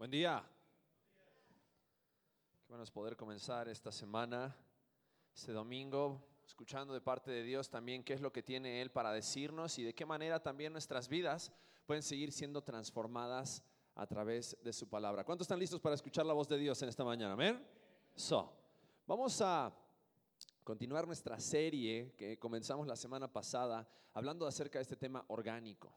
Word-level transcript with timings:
Buen 0.00 0.10
día. 0.10 0.42
Qué 2.58 2.68
bueno 2.68 2.82
es 2.82 2.90
poder 2.90 3.18
comenzar 3.18 3.68
esta 3.68 3.92
semana, 3.92 4.56
este 5.34 5.52
domingo, 5.52 6.26
escuchando 6.42 6.94
de 6.94 7.02
parte 7.02 7.30
de 7.30 7.42
Dios 7.42 7.68
también 7.68 8.02
qué 8.02 8.14
es 8.14 8.22
lo 8.22 8.32
que 8.32 8.42
tiene 8.42 8.80
Él 8.80 8.90
para 8.90 9.12
decirnos 9.12 9.78
y 9.78 9.82
de 9.82 9.94
qué 9.94 10.06
manera 10.06 10.42
también 10.42 10.72
nuestras 10.72 11.06
vidas 11.06 11.52
pueden 11.84 12.02
seguir 12.02 12.32
siendo 12.32 12.62
transformadas 12.62 13.62
a 13.94 14.06
través 14.06 14.56
de 14.62 14.72
su 14.72 14.88
palabra. 14.88 15.22
¿Cuántos 15.22 15.44
están 15.44 15.58
listos 15.58 15.80
para 15.80 15.96
escuchar 15.96 16.24
la 16.24 16.32
voz 16.32 16.48
de 16.48 16.56
Dios 16.56 16.80
en 16.80 16.88
esta 16.88 17.04
mañana? 17.04 17.34
Amén. 17.34 17.62
So, 18.14 18.50
vamos 19.06 19.38
a 19.42 19.70
continuar 20.64 21.06
nuestra 21.06 21.38
serie 21.38 22.14
que 22.16 22.38
comenzamos 22.38 22.86
la 22.86 22.96
semana 22.96 23.30
pasada 23.30 23.86
hablando 24.14 24.46
acerca 24.46 24.78
de 24.78 24.84
este 24.84 24.96
tema 24.96 25.22
orgánico. 25.28 25.92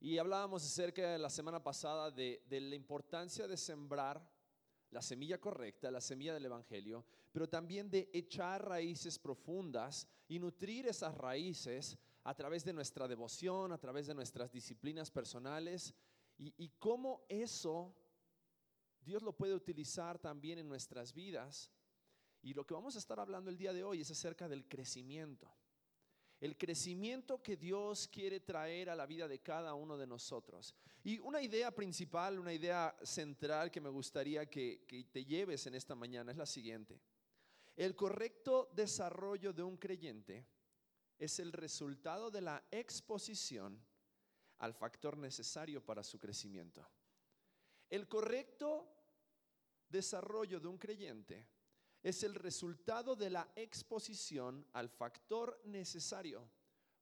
Y 0.00 0.18
hablábamos 0.18 0.64
acerca 0.64 1.18
la 1.18 1.30
semana 1.30 1.62
pasada 1.62 2.10
de, 2.10 2.44
de 2.48 2.60
la 2.60 2.76
importancia 2.76 3.48
de 3.48 3.56
sembrar 3.56 4.24
la 4.90 5.02
semilla 5.02 5.40
correcta, 5.40 5.90
la 5.90 6.00
semilla 6.00 6.34
del 6.34 6.46
Evangelio, 6.46 7.04
pero 7.32 7.48
también 7.48 7.90
de 7.90 8.08
echar 8.12 8.66
raíces 8.66 9.18
profundas 9.18 10.06
y 10.28 10.38
nutrir 10.38 10.86
esas 10.86 11.14
raíces 11.16 11.98
a 12.22 12.34
través 12.34 12.64
de 12.64 12.72
nuestra 12.72 13.08
devoción, 13.08 13.72
a 13.72 13.78
través 13.78 14.06
de 14.06 14.14
nuestras 14.14 14.52
disciplinas 14.52 15.10
personales 15.10 15.94
y, 16.38 16.54
y 16.56 16.68
cómo 16.78 17.24
eso 17.28 17.94
Dios 19.00 19.22
lo 19.22 19.36
puede 19.36 19.54
utilizar 19.54 20.18
también 20.18 20.58
en 20.58 20.68
nuestras 20.68 21.12
vidas. 21.12 21.72
Y 22.40 22.54
lo 22.54 22.64
que 22.64 22.74
vamos 22.74 22.94
a 22.94 22.98
estar 22.98 23.18
hablando 23.18 23.50
el 23.50 23.58
día 23.58 23.72
de 23.72 23.82
hoy 23.82 24.02
es 24.02 24.10
acerca 24.10 24.48
del 24.48 24.68
crecimiento 24.68 25.52
el 26.40 26.56
crecimiento 26.56 27.42
que 27.42 27.56
Dios 27.56 28.06
quiere 28.08 28.40
traer 28.40 28.90
a 28.90 28.94
la 28.96 29.06
vida 29.06 29.26
de 29.26 29.40
cada 29.40 29.74
uno 29.74 29.96
de 29.96 30.06
nosotros. 30.06 30.74
Y 31.02 31.18
una 31.18 31.42
idea 31.42 31.74
principal, 31.74 32.38
una 32.38 32.52
idea 32.52 32.96
central 33.02 33.70
que 33.70 33.80
me 33.80 33.88
gustaría 33.88 34.46
que, 34.46 35.08
te 35.10 35.24
lleves 35.24 35.66
en 35.66 35.74
esta 35.74 35.94
mañana 35.94 36.30
es 36.30 36.38
la 36.38 36.46
siguiente. 36.46 37.00
El 37.76 37.96
correcto 37.96 38.70
desarrollo 38.72 39.52
de 39.52 39.62
un 39.62 39.76
creyente 39.76 40.46
es 41.18 41.40
el 41.40 41.52
resultado 41.52 42.30
de 42.30 42.40
la 42.40 42.64
exposición 42.70 43.84
al 44.58 44.74
factor 44.74 45.16
necesario 45.16 45.84
para 45.84 46.02
su 46.02 46.18
crecimiento. 46.18 46.88
El 47.90 48.06
correcto 48.06 48.88
desarrollo 49.88 50.60
de 50.60 50.68
un 50.68 50.78
creyente 50.78 51.46
es 52.08 52.22
el 52.22 52.34
resultado 52.34 53.14
de 53.14 53.30
la 53.30 53.50
exposición 53.56 54.66
al 54.72 54.88
factor 54.88 55.60
necesario 55.64 56.48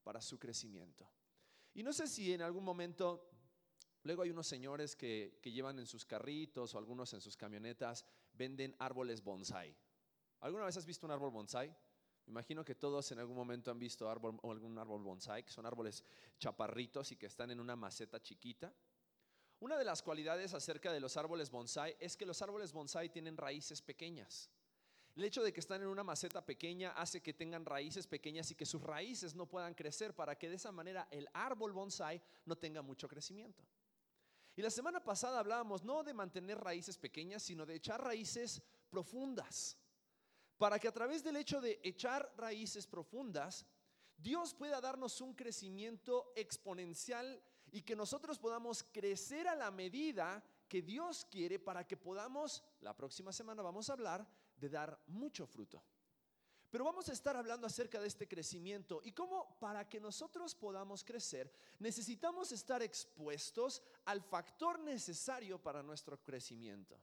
para 0.03 0.21
su 0.21 0.39
crecimiento. 0.39 1.09
Y 1.75 1.83
no 1.83 1.93
sé 1.93 2.07
si 2.07 2.33
en 2.33 2.43
algún 2.43 2.65
momento, 2.65 3.29
luego 4.03 4.23
hay 4.23 4.31
unos 4.31 4.47
señores 4.47 4.97
que, 4.97 5.41
llevan 5.45 5.79
en 5.79 5.87
sus 5.87 6.05
carritos 6.05 6.75
o 6.75 6.79
algunos 6.79 7.12
en 7.12 7.21
sus 7.21 7.37
camionetas, 7.37 8.05
venden 8.33 8.75
árboles 8.79 9.23
bonsai. 9.23 9.77
¿Alguna 10.41 10.65
vez 10.65 10.77
has 10.77 10.87
visto 10.87 11.07
un 11.07 11.12
árbol 11.12 11.31
bonsai? 11.31 11.75
Imagino 12.27 12.65
que 12.65 12.75
todos 12.75 13.11
en 13.12 13.19
algún 13.19 13.37
momento 13.37 13.71
han 13.71 13.79
visto 13.79 14.09
árbol, 14.09 14.39
o 14.43 14.51
algún 14.51 14.79
árbol 14.79 15.03
bonsai, 15.03 15.45
que 15.45 15.53
son 15.53 15.67
árboles 15.67 16.05
chaparritos 16.39 17.12
y 17.12 17.17
que 17.17 17.27
están 17.27 17.51
en 17.51 17.61
una 17.61 17.77
maceta 17.77 18.21
chiquita. 18.21 18.75
Una 19.61 19.77
de 19.79 19.84
las 19.84 20.03
cualidades 20.03 20.53
acerca 20.53 20.93
de 20.93 21.01
los 21.01 21.17
árboles 21.17 21.51
bonsai 21.51 21.97
es 22.01 22.17
que 22.17 22.27
los 22.27 22.43
árboles 22.43 22.73
bonsai 22.73 23.09
tienen 23.09 23.37
raíces 23.37 23.81
pequeñas. 23.81 24.51
El 25.17 25.25
hecho 25.25 25.42
de 25.42 25.50
que 25.50 25.61
están 25.61 25.81
en 25.81 25.89
una 25.89 26.05
maceta 26.05 26.45
pequeña 26.45 26.91
hace 26.91 27.22
que 27.22 27.33
tengan 27.33 27.64
raíces 27.64 28.06
pequeñas 28.06 28.50
y 28.50 28.55
que 28.55 28.67
sus 28.67 28.83
raíces 28.83 29.34
no 29.34 29.47
puedan 29.47 29.72
crecer 29.72 30.14
para 30.14 30.36
que 30.36 30.50
de 30.50 30.56
esa 30.56 30.70
manera 30.70 31.09
el 31.11 31.27
árbol 31.33 31.72
bonsai 31.72 32.22
no 32.45 32.56
tenga 32.56 32.83
mucho 32.83 33.09
crecimiento. 33.09 33.64
Y 34.56 34.61
la 34.61 34.69
semana 34.69 35.03
pasada 35.03 35.39
hablábamos 35.39 35.83
no 35.84 36.05
de 36.05 36.12
mantener 36.12 36.59
raíces 36.59 36.98
pequeñas, 36.98 37.42
sino 37.42 37.64
de 37.64 37.77
echar 37.77 38.05
raíces 38.05 38.62
profundas. 38.91 39.78
Para 40.59 40.78
que 40.78 40.89
a 40.89 40.92
través 40.92 41.25
del 41.25 41.37
hecho 41.37 41.62
de 41.62 41.81
echar 41.83 42.31
raíces 42.37 42.87
profundas, 42.87 43.65
Dios 44.19 44.53
pueda 44.53 44.82
darnos 44.82 45.22
un 45.22 45.32
crecimiento 45.32 46.31
exponencial 46.37 47.43
y 47.72 47.81
que 47.81 47.97
nosotros 47.97 48.38
podamos 48.38 48.82
crecer 48.93 49.49
a 49.49 49.55
la 49.55 49.71
medida 49.71 50.44
que 50.69 50.82
Dios 50.82 51.26
quiere 51.31 51.59
para 51.59 51.87
que 51.87 51.97
podamos, 51.97 52.62
la 52.81 52.94
próxima 52.94 53.32
semana 53.32 53.62
vamos 53.62 53.88
a 53.88 53.94
hablar 53.94 54.26
de 54.56 54.69
dar 54.69 54.99
mucho 55.06 55.47
fruto. 55.47 55.83
Pero 56.71 56.84
vamos 56.84 57.09
a 57.09 57.12
estar 57.12 57.37
hablando 57.37 57.67
acerca 57.67 58.00
de 58.00 58.09
este 58.09 58.27
crecimiento 58.27 59.00
y 59.05 59.12
cómo 59.12 59.59
para 59.59 59.89
que 59.89 60.00
nosotros 60.00 60.55
podamos 60.55 61.05
crecer 61.05 61.53
necesitamos 61.78 62.53
estar 62.53 62.83
expuestos 62.83 63.83
al 64.05 64.21
factor 64.21 64.81
necesario 64.81 65.62
para 65.62 65.83
nuestro 65.83 66.22
crecimiento. 66.22 67.00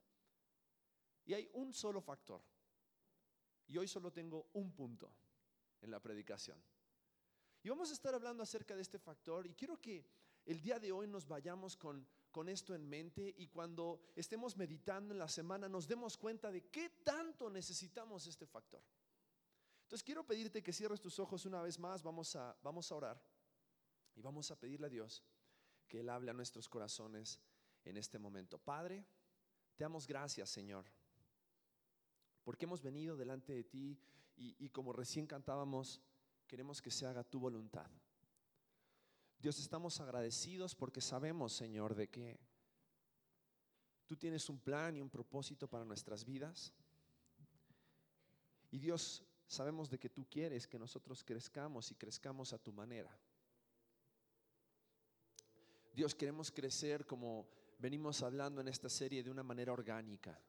Y 1.26 1.34
hay 1.34 1.50
un 1.54 1.74
solo 1.74 2.02
factor. 2.02 2.42
Y 3.68 3.78
hoy 3.78 3.88
solo 3.88 4.12
tengo 4.12 4.50
un 4.54 4.74
punto 4.74 5.10
en 5.82 5.90
la 5.90 6.02
predicación. 6.02 6.62
Y 7.64 7.70
vamos 7.70 7.90
a 7.90 7.94
estar 7.94 8.14
hablando 8.14 8.44
acerca 8.44 8.76
de 8.76 8.82
este 8.82 9.00
factor 9.00 9.48
y 9.48 9.54
quiero 9.54 9.80
que 9.80 10.06
el 10.46 10.60
día 10.60 10.80
de 10.80 10.92
hoy 10.92 11.08
nos 11.08 11.26
vayamos 11.26 11.78
con 11.78 12.06
con 12.34 12.50
esto 12.50 12.74
en 12.74 12.90
mente 12.90 13.34
y 13.38 13.48
cuando 13.48 14.02
estemos 14.16 14.58
meditando 14.58 15.14
en 15.14 15.20
la 15.20 15.30
semana 15.30 15.70
nos 15.70 15.88
demos 15.88 16.18
cuenta 16.18 16.52
de 16.52 16.66
qué 16.66 16.90
tanto 17.04 17.48
necesitamos 17.50 18.26
este 18.26 18.48
factor. 18.48 18.82
Entonces 19.84 20.04
quiero 20.04 20.26
pedirte 20.26 20.64
que 20.64 20.74
cierres 20.74 21.00
tus 21.00 21.20
ojos 21.20 21.46
una 21.46 21.62
vez 21.62 21.78
más, 21.78 22.02
vamos 22.02 22.36
a, 22.36 22.58
vamos 22.64 22.92
a 22.92 22.96
orar 22.96 23.22
y 24.16 24.22
vamos 24.22 24.50
a 24.50 24.60
pedirle 24.60 24.88
a 24.88 24.90
Dios 24.90 25.24
que 25.88 26.00
Él 26.00 26.10
hable 26.10 26.32
a 26.32 26.34
nuestros 26.34 26.68
corazones 26.68 27.40
en 27.86 27.98
este 27.98 28.18
momento. 28.18 28.58
Padre, 28.58 29.06
te 29.76 29.84
damos 29.84 30.08
gracias 30.08 30.50
Señor, 30.50 30.86
porque 32.44 32.66
hemos 32.66 32.82
venido 32.82 33.16
delante 33.16 33.54
de 33.54 33.64
ti 33.64 34.00
y, 34.36 34.56
y 34.58 34.70
como 34.70 34.92
recién 34.92 35.28
cantábamos, 35.28 36.02
queremos 36.48 36.82
que 36.82 36.90
se 36.90 37.06
haga 37.06 37.24
tu 37.24 37.40
voluntad. 37.40 37.90
Dios, 39.44 39.60
estamos 39.60 40.00
agradecidos 40.00 40.74
porque 40.74 41.02
sabemos, 41.02 41.52
Señor, 41.52 41.96
de 41.96 42.08
que 42.08 42.40
tú 44.06 44.16
tienes 44.16 44.48
un 44.48 44.58
plan 44.58 44.96
y 44.96 45.02
un 45.02 45.10
propósito 45.10 45.68
para 45.68 45.84
nuestras 45.84 46.24
vidas. 46.24 46.72
Y 48.72 48.80
Dios, 48.80 49.22
sabemos 49.46 49.90
de 49.90 50.00
que 50.00 50.08
tú 50.08 50.26
quieres 50.30 50.66
que 50.66 50.80
nosotros 50.80 51.26
crezcamos 51.26 51.92
y 51.92 51.96
crezcamos 51.96 52.54
a 52.54 52.58
tu 52.58 52.72
manera. 52.72 53.14
Dios, 55.94 56.16
queremos 56.16 56.50
crecer 56.50 57.06
como 57.06 57.46
venimos 57.80 58.24
hablando 58.24 58.62
en 58.62 58.70
esta 58.70 58.88
serie 58.88 59.24
de 59.24 59.30
una 59.30 59.44
manera 59.44 59.74
orgánica. 59.74 60.40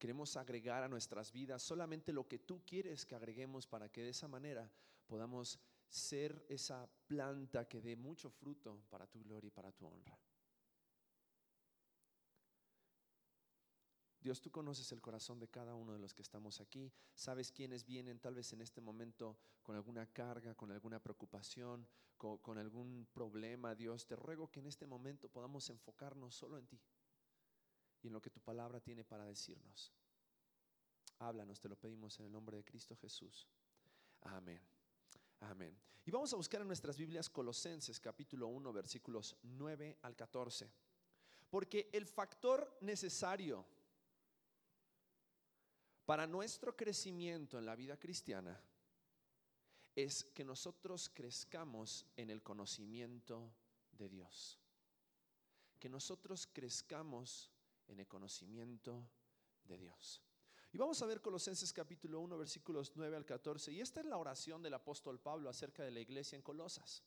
Queremos 0.00 0.36
agregar 0.36 0.82
a 0.82 0.88
nuestras 0.88 1.30
vidas 1.30 1.62
solamente 1.62 2.12
lo 2.12 2.26
que 2.26 2.40
tú 2.40 2.60
quieres 2.66 3.06
que 3.06 3.14
agreguemos 3.14 3.68
para 3.68 3.88
que 3.88 4.02
de 4.02 4.08
esa 4.08 4.26
manera 4.26 4.68
podamos 5.06 5.60
ser 5.88 6.44
esa 6.48 6.88
planta 7.06 7.66
que 7.66 7.80
dé 7.80 7.96
mucho 7.96 8.30
fruto 8.30 8.82
para 8.90 9.06
tu 9.06 9.20
gloria 9.22 9.48
y 9.48 9.50
para 9.50 9.72
tu 9.72 9.86
honra. 9.86 10.18
Dios, 14.20 14.40
tú 14.40 14.50
conoces 14.50 14.90
el 14.92 15.00
corazón 15.00 15.38
de 15.38 15.48
cada 15.48 15.74
uno 15.74 15.92
de 15.92 15.98
los 15.98 16.12
que 16.12 16.22
estamos 16.22 16.60
aquí. 16.60 16.92
Sabes 17.14 17.52
quiénes 17.52 17.86
vienen 17.86 18.18
tal 18.18 18.34
vez 18.34 18.52
en 18.52 18.60
este 18.60 18.80
momento 18.80 19.38
con 19.62 19.76
alguna 19.76 20.06
carga, 20.12 20.54
con 20.54 20.70
alguna 20.72 21.00
preocupación, 21.00 21.86
con, 22.16 22.58
algún 22.58 23.06
problema. 23.12 23.74
Dios, 23.74 24.06
te 24.06 24.16
ruego 24.16 24.50
que 24.50 24.60
en 24.60 24.66
este 24.66 24.86
momento 24.86 25.28
podamos 25.28 25.70
enfocarnos 25.70 26.34
solo 26.34 26.58
en 26.58 26.66
ti 26.66 26.80
y 28.02 28.08
en 28.08 28.12
lo 28.12 28.20
que 28.20 28.30
tu 28.30 28.40
palabra 28.40 28.80
tiene 28.80 29.04
para 29.04 29.24
decirnos. 29.24 29.92
Háblanos, 31.20 31.60
te 31.60 31.68
lo 31.68 31.76
pedimos 31.76 32.18
en 32.18 32.26
el 32.26 32.32
nombre 32.32 32.56
de 32.56 32.64
Cristo 32.64 32.96
Jesús. 32.96 33.48
Amén. 34.22 34.77
Amén. 35.40 35.76
Y 36.04 36.10
vamos 36.10 36.32
a 36.32 36.36
buscar 36.36 36.60
en 36.60 36.66
nuestras 36.66 36.96
Biblias 36.96 37.28
Colosenses 37.28 38.00
capítulo 38.00 38.48
1 38.48 38.72
versículos 38.72 39.36
9 39.42 39.98
al 40.02 40.16
14. 40.16 40.70
Porque 41.50 41.90
el 41.92 42.06
factor 42.06 42.78
necesario 42.80 43.64
para 46.04 46.26
nuestro 46.26 46.74
crecimiento 46.74 47.58
en 47.58 47.66
la 47.66 47.76
vida 47.76 47.98
cristiana 47.98 48.58
es 49.94 50.24
que 50.24 50.44
nosotros 50.44 51.10
crezcamos 51.12 52.06
en 52.16 52.30
el 52.30 52.42
conocimiento 52.42 53.52
de 53.92 54.08
Dios. 54.08 54.58
Que 55.78 55.88
nosotros 55.88 56.48
crezcamos 56.52 57.50
en 57.86 58.00
el 58.00 58.06
conocimiento 58.06 59.08
de 59.64 59.76
Dios. 59.76 60.22
Y 60.70 60.76
vamos 60.76 61.00
a 61.00 61.06
ver 61.06 61.22
Colosenses 61.22 61.72
capítulo 61.72 62.20
1, 62.20 62.36
versículos 62.36 62.92
9 62.94 63.16
al 63.16 63.24
14. 63.24 63.72
Y 63.72 63.80
esta 63.80 64.00
es 64.00 64.06
la 64.06 64.18
oración 64.18 64.62
del 64.62 64.74
apóstol 64.74 65.18
Pablo 65.18 65.48
acerca 65.48 65.82
de 65.82 65.90
la 65.90 66.00
iglesia 66.00 66.36
en 66.36 66.42
Colosas. 66.42 67.02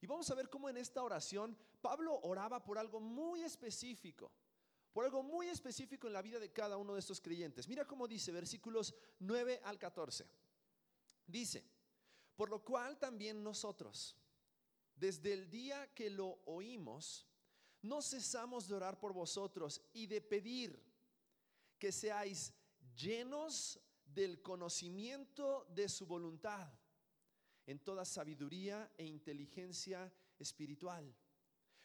Y 0.00 0.06
vamos 0.06 0.30
a 0.30 0.34
ver 0.34 0.48
cómo 0.48 0.68
en 0.68 0.76
esta 0.76 1.02
oración 1.02 1.56
Pablo 1.80 2.20
oraba 2.22 2.62
por 2.62 2.78
algo 2.78 3.00
muy 3.00 3.42
específico, 3.42 4.30
por 4.92 5.04
algo 5.04 5.24
muy 5.24 5.48
específico 5.48 6.06
en 6.06 6.12
la 6.12 6.22
vida 6.22 6.38
de 6.38 6.52
cada 6.52 6.76
uno 6.76 6.94
de 6.94 7.00
estos 7.00 7.20
creyentes. 7.20 7.66
Mira 7.66 7.84
cómo 7.84 8.06
dice 8.06 8.30
versículos 8.30 8.94
9 9.18 9.60
al 9.64 9.76
14. 9.76 10.28
Dice, 11.26 11.64
por 12.36 12.48
lo 12.48 12.62
cual 12.62 12.96
también 12.98 13.42
nosotros, 13.42 14.16
desde 14.94 15.32
el 15.32 15.50
día 15.50 15.92
que 15.94 16.10
lo 16.10 16.38
oímos, 16.44 17.26
no 17.82 18.02
cesamos 18.02 18.68
de 18.68 18.74
orar 18.76 19.00
por 19.00 19.12
vosotros 19.12 19.82
y 19.92 20.06
de 20.06 20.20
pedir 20.20 20.80
que 21.78 21.90
seáis 21.90 22.54
llenos 22.96 23.80
del 24.04 24.40
conocimiento 24.42 25.66
de 25.74 25.88
su 25.88 26.06
voluntad 26.06 26.68
en 27.66 27.78
toda 27.80 28.04
sabiduría 28.04 28.92
e 28.96 29.04
inteligencia 29.04 30.12
espiritual, 30.38 31.14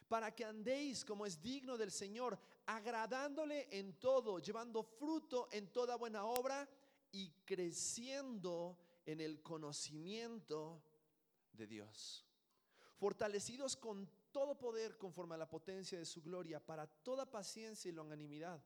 para 0.08 0.34
que 0.36 0.44
andéis 0.44 1.06
como 1.06 1.26
es 1.26 1.42
digno 1.42 1.78
del 1.78 1.92
Señor, 1.92 2.38
agradándole 2.66 3.68
en 3.72 3.94
todo, 4.00 4.40
llevando 4.40 4.84
fruto 4.84 5.48
en 5.52 5.72
toda 5.72 5.96
buena 5.96 6.26
obra 6.26 6.68
y 7.12 7.30
creciendo 7.46 8.78
en 9.06 9.22
el 9.22 9.42
conocimiento 9.42 10.84
de 11.54 11.68
Dios, 11.68 12.26
fortalecidos 12.98 13.76
con 13.76 14.10
todo 14.32 14.58
poder 14.58 14.98
conforme 14.98 15.36
a 15.36 15.40
la 15.40 15.50
potencia 15.50 15.98
de 15.98 16.06
su 16.06 16.22
gloria, 16.22 16.60
para 16.64 16.86
toda 16.86 17.30
paciencia 17.30 17.90
y 17.90 17.94
longanimidad, 17.94 18.62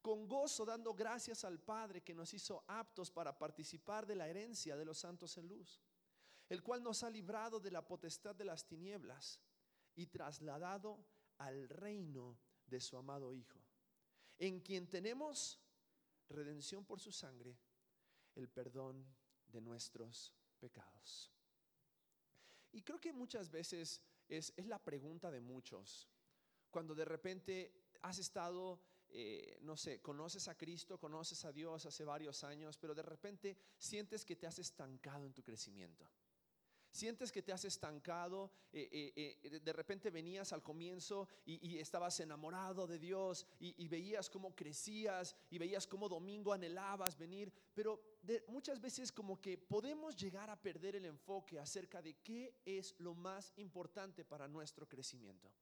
con 0.00 0.26
gozo 0.26 0.64
dando 0.64 0.94
gracias 0.94 1.44
al 1.44 1.58
Padre 1.60 2.02
que 2.02 2.14
nos 2.14 2.32
hizo 2.34 2.64
aptos 2.66 3.10
para 3.10 3.36
participar 3.36 4.06
de 4.06 4.16
la 4.16 4.28
herencia 4.28 4.76
de 4.76 4.84
los 4.84 4.98
santos 4.98 5.36
en 5.38 5.48
luz, 5.48 5.82
el 6.48 6.62
cual 6.62 6.82
nos 6.82 7.02
ha 7.02 7.10
librado 7.10 7.60
de 7.60 7.70
la 7.70 7.86
potestad 7.86 8.34
de 8.34 8.44
las 8.44 8.66
tinieblas 8.66 9.40
y 9.94 10.06
trasladado 10.06 11.04
al 11.38 11.68
reino 11.68 12.38
de 12.66 12.80
su 12.80 12.96
amado 12.96 13.32
Hijo, 13.34 13.60
en 14.38 14.60
quien 14.60 14.88
tenemos 14.88 15.60
redención 16.28 16.84
por 16.84 17.00
su 17.00 17.12
sangre, 17.12 17.58
el 18.34 18.48
perdón 18.48 19.06
de 19.46 19.60
nuestros 19.60 20.32
pecados. 20.58 21.32
Y 22.72 22.82
creo 22.82 23.00
que 23.00 23.12
muchas 23.12 23.50
veces 23.50 24.02
es, 24.28 24.52
la 24.66 24.78
pregunta 24.78 25.30
de 25.30 25.40
muchos. 25.40 26.08
Cuando 26.70 26.94
de 26.94 27.04
repente 27.04 27.90
has 28.02 28.18
estado, 28.18 28.80
eh, 29.10 29.58
no 29.62 29.76
sé, 29.76 30.00
conoces 30.00 30.48
a 30.48 30.56
Cristo, 30.56 30.98
conoces 30.98 31.44
a 31.44 31.52
Dios 31.52 31.86
hace 31.86 32.04
varios 32.04 32.44
años, 32.44 32.76
pero 32.76 32.94
de 32.94 33.02
repente 33.02 33.56
sientes 33.78 34.24
que 34.24 34.36
te 34.36 34.46
has 34.46 34.58
estancado 34.58 35.24
en 35.24 35.32
tu 35.32 35.42
crecimiento. 35.42 36.08
Sientes 36.90 37.30
que 37.30 37.42
te 37.42 37.52
has 37.52 37.64
estancado, 37.64 38.50
eh, 38.72 39.12
eh, 39.14 39.60
de 39.60 39.72
repente 39.72 40.10
venías 40.10 40.52
al 40.52 40.62
comienzo 40.62 41.28
y, 41.44 41.78
estabas 41.78 42.18
enamorado 42.20 42.86
de 42.86 42.98
Dios 42.98 43.46
y, 43.60 43.86
veías 43.88 44.30
cómo 44.30 44.54
crecías 44.54 45.36
y 45.50 45.58
veías 45.58 45.86
cómo 45.86 46.08
domingo 46.08 46.52
anhelabas 46.52 47.16
venir, 47.16 47.52
pero 47.74 48.18
muchas 48.48 48.80
veces 48.80 49.12
como 49.12 49.40
que 49.40 49.58
podemos 49.58 50.16
llegar 50.16 50.48
a 50.48 50.60
perder 50.60 50.96
el 50.96 51.04
enfoque 51.04 51.58
acerca 51.58 52.00
de 52.00 52.14
qué 52.14 52.54
es 52.64 52.94
lo 52.98 53.14
más 53.14 53.52
importante 53.56 54.24
para 54.24 54.48
nuestro 54.48 54.88
crecimiento. 54.88 55.52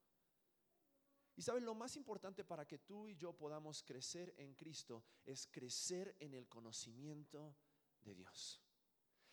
Y 1.37 1.43
sabes, 1.43 1.62
lo 1.62 1.75
más 1.75 1.97
importante 1.97 2.44
para 2.44 2.67
que 2.67 2.79
tú 2.79 3.09
y 3.09 3.17
yo 3.17 3.35
podamos 3.35 3.83
crecer 3.83 4.35
en 4.38 4.55
Cristo 4.55 5.05
es 5.25 5.47
crecer 5.47 6.17
en 6.19 6.33
el 6.33 6.49
conocimiento 6.49 7.55
de 8.03 8.15
Dios. 8.15 8.62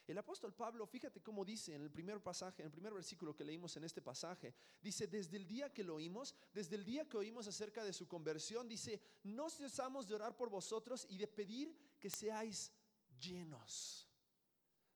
El 0.06 0.18
apóstol 0.18 0.54
Pablo, 0.54 0.86
fíjate 0.86 1.22
cómo 1.22 1.46
dice 1.46 1.74
en 1.74 1.82
el 1.82 1.90
primer 1.90 2.22
pasaje, 2.22 2.62
en 2.62 2.66
el 2.66 2.72
primer 2.74 2.94
versículo 2.94 3.34
que 3.34 3.46
leímos 3.46 3.78
en 3.78 3.86
este 3.86 4.02
pasaje, 4.02 4.54
dice, 4.82 5.08
desde 5.08 5.38
el 5.38 5.48
día 5.48 5.72
que 5.72 5.84
lo 5.84 5.96
oímos, 5.96 6.36
desde 6.54 6.76
el 6.76 6.84
día 6.84 7.08
que 7.08 7.16
oímos 7.16 7.48
acerca 7.48 7.86
de 7.86 7.94
su 7.94 8.06
conversión, 8.06 8.68
dice, 8.68 9.02
no 9.24 9.50
cesamos 9.50 10.06
de 10.06 10.16
orar 10.16 10.36
por 10.36 10.50
vosotros 10.50 11.08
y 11.10 11.18
de 11.18 11.28
pedir 11.28 11.74
que 12.02 12.10
seáis 12.10 12.74
llenos 13.18 14.10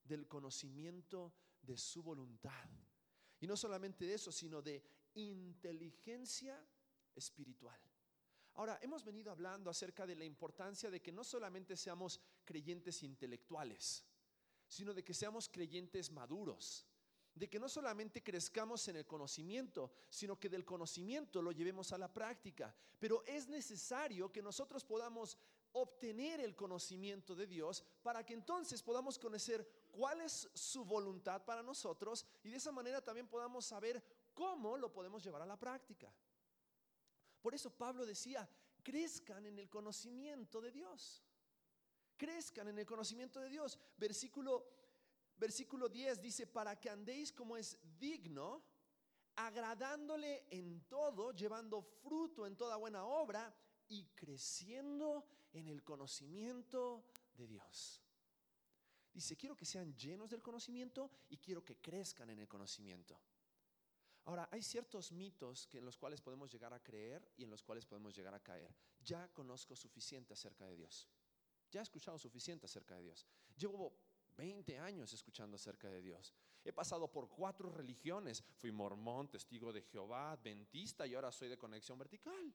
del 0.04 0.28
conocimiento 0.28 1.34
de 1.62 1.78
su 1.78 2.04
voluntad. 2.04 2.70
Y 3.40 3.48
no 3.48 3.56
solamente 3.56 4.06
de 4.06 4.16
eso, 4.16 4.30
sino 4.30 4.62
de 4.62 4.84
inteligencia 5.14 6.62
espiritual. 7.18 7.80
Ahora, 8.54 8.80
hemos 8.82 9.04
venido 9.04 9.32
hablando 9.32 9.70
acerca 9.70 10.08
de 10.08 10.16
la 10.16 10.26
importancia 10.26 10.90
de 10.90 11.02
que 11.02 11.12
no 11.12 11.24
solamente 11.24 11.78
seamos 11.78 12.20
creyentes 12.44 13.04
intelectuales, 13.04 14.04
sino 14.68 14.94
de 14.94 15.04
que 15.04 15.14
seamos 15.14 15.48
creyentes 15.48 16.12
maduros, 16.12 16.86
de 17.36 17.48
que 17.48 17.60
no 17.60 17.70
solamente 17.70 18.24
crezcamos 18.24 18.88
en 18.88 18.96
el 18.96 19.06
conocimiento, 19.06 19.92
sino 20.10 20.40
que 20.40 20.50
del 20.50 20.66
conocimiento 20.66 21.42
lo 21.42 21.52
llevemos 21.52 21.94
a 21.94 22.00
la 22.00 22.12
práctica. 22.12 22.76
Pero 22.98 23.24
es 23.28 23.48
necesario 23.48 24.32
que 24.32 24.42
nosotros 24.42 24.84
podamos 24.84 25.38
obtener 25.74 26.40
el 26.40 26.56
conocimiento 26.56 27.36
de 27.36 27.46
Dios 27.46 27.84
para 28.02 28.26
que 28.26 28.34
entonces 28.34 28.82
podamos 28.82 29.20
conocer 29.20 29.88
cuál 29.92 30.22
es 30.22 30.50
su 30.56 30.84
voluntad 30.84 31.46
para 31.46 31.62
nosotros 31.62 32.26
y 32.44 32.50
de 32.50 32.58
esa 32.58 32.72
manera 32.72 33.04
también 33.04 33.28
podamos 33.28 33.66
saber 33.66 34.04
cómo 34.34 34.78
lo 34.78 34.92
podemos 34.92 35.24
llevar 35.24 35.44
a 35.44 35.46
la 35.46 35.60
práctica. 35.60 36.12
Por 37.42 37.54
eso 37.54 37.70
Pablo 37.70 38.06
decía, 38.06 38.48
crezcan 38.84 39.46
en 39.46 39.60
el 39.60 39.70
conocimiento 39.70 40.62
de 40.62 40.72
Dios 40.72 41.24
crezcan 42.18 42.68
en 42.68 42.80
el 42.80 42.86
conocimiento 42.86 43.40
de 43.40 43.50
Dios. 43.50 43.80
Versículo, 43.96 44.68
versículo 45.38 45.88
10 45.88 46.22
dice, 46.22 46.48
para 46.48 46.78
que 46.78 46.90
andéis 46.90 47.32
como 47.32 47.56
es 47.56 47.78
digno, 47.98 48.64
agradándole 49.36 50.46
en 50.50 50.82
todo, 50.88 51.32
llevando 51.32 51.82
fruto 51.82 52.48
en 52.48 52.58
toda 52.58 52.76
buena 52.76 53.06
obra 53.06 53.56
y 53.88 54.04
creciendo 54.08 55.26
en 55.54 55.68
el 55.68 55.84
conocimiento 55.84 57.06
de 57.36 57.48
Dios. 57.48 58.02
Dice, 59.14 59.38
quiero 59.38 59.56
que 59.56 59.66
sean 59.66 59.96
llenos 59.96 60.30
del 60.30 60.42
conocimiento 60.42 61.10
y 61.30 61.38
quiero 61.38 61.64
que 61.64 61.78
crezcan 61.78 62.30
en 62.32 62.40
el 62.40 62.48
conocimiento. 62.48 63.20
Ahora, 64.28 64.50
hay 64.52 64.62
ciertos 64.62 65.14
mitos 65.14 65.68
que 65.68 65.78
en 65.78 65.86
los 65.86 65.98
cuales 65.98 66.20
podemos 66.20 66.52
llegar 66.52 66.74
a 66.74 66.84
creer 66.84 67.26
y 67.38 67.44
en 67.46 67.50
los 67.50 67.64
cuales 67.64 67.86
podemos 67.86 68.14
llegar 68.14 68.34
a 68.36 68.44
caer. 68.44 68.76
Ya 69.02 69.30
conozco 69.30 69.74
suficiente 69.74 70.34
acerca 70.34 70.66
de 70.66 70.76
Dios. 70.76 71.08
Ya 71.72 71.80
he 71.80 71.84
escuchado 71.84 72.20
suficiente 72.20 72.66
acerca 72.66 72.96
de 72.96 73.04
Dios. 73.04 73.26
Llevo 73.56 73.94
20 74.36 74.80
años 74.80 75.14
escuchando 75.14 75.56
acerca 75.56 75.90
de 75.90 76.02
Dios. 76.02 76.34
He 76.66 76.74
pasado 76.74 77.10
por 77.10 77.30
cuatro 77.30 77.70
religiones. 77.70 78.44
Fui 78.58 78.70
mormón, 78.70 79.30
testigo 79.30 79.72
de 79.72 79.82
Jehová, 79.82 80.34
adventista 80.34 81.08
y 81.08 81.16
ahora 81.16 81.32
soy 81.32 81.48
de 81.48 81.58
conexión 81.58 81.98
vertical. 81.98 82.54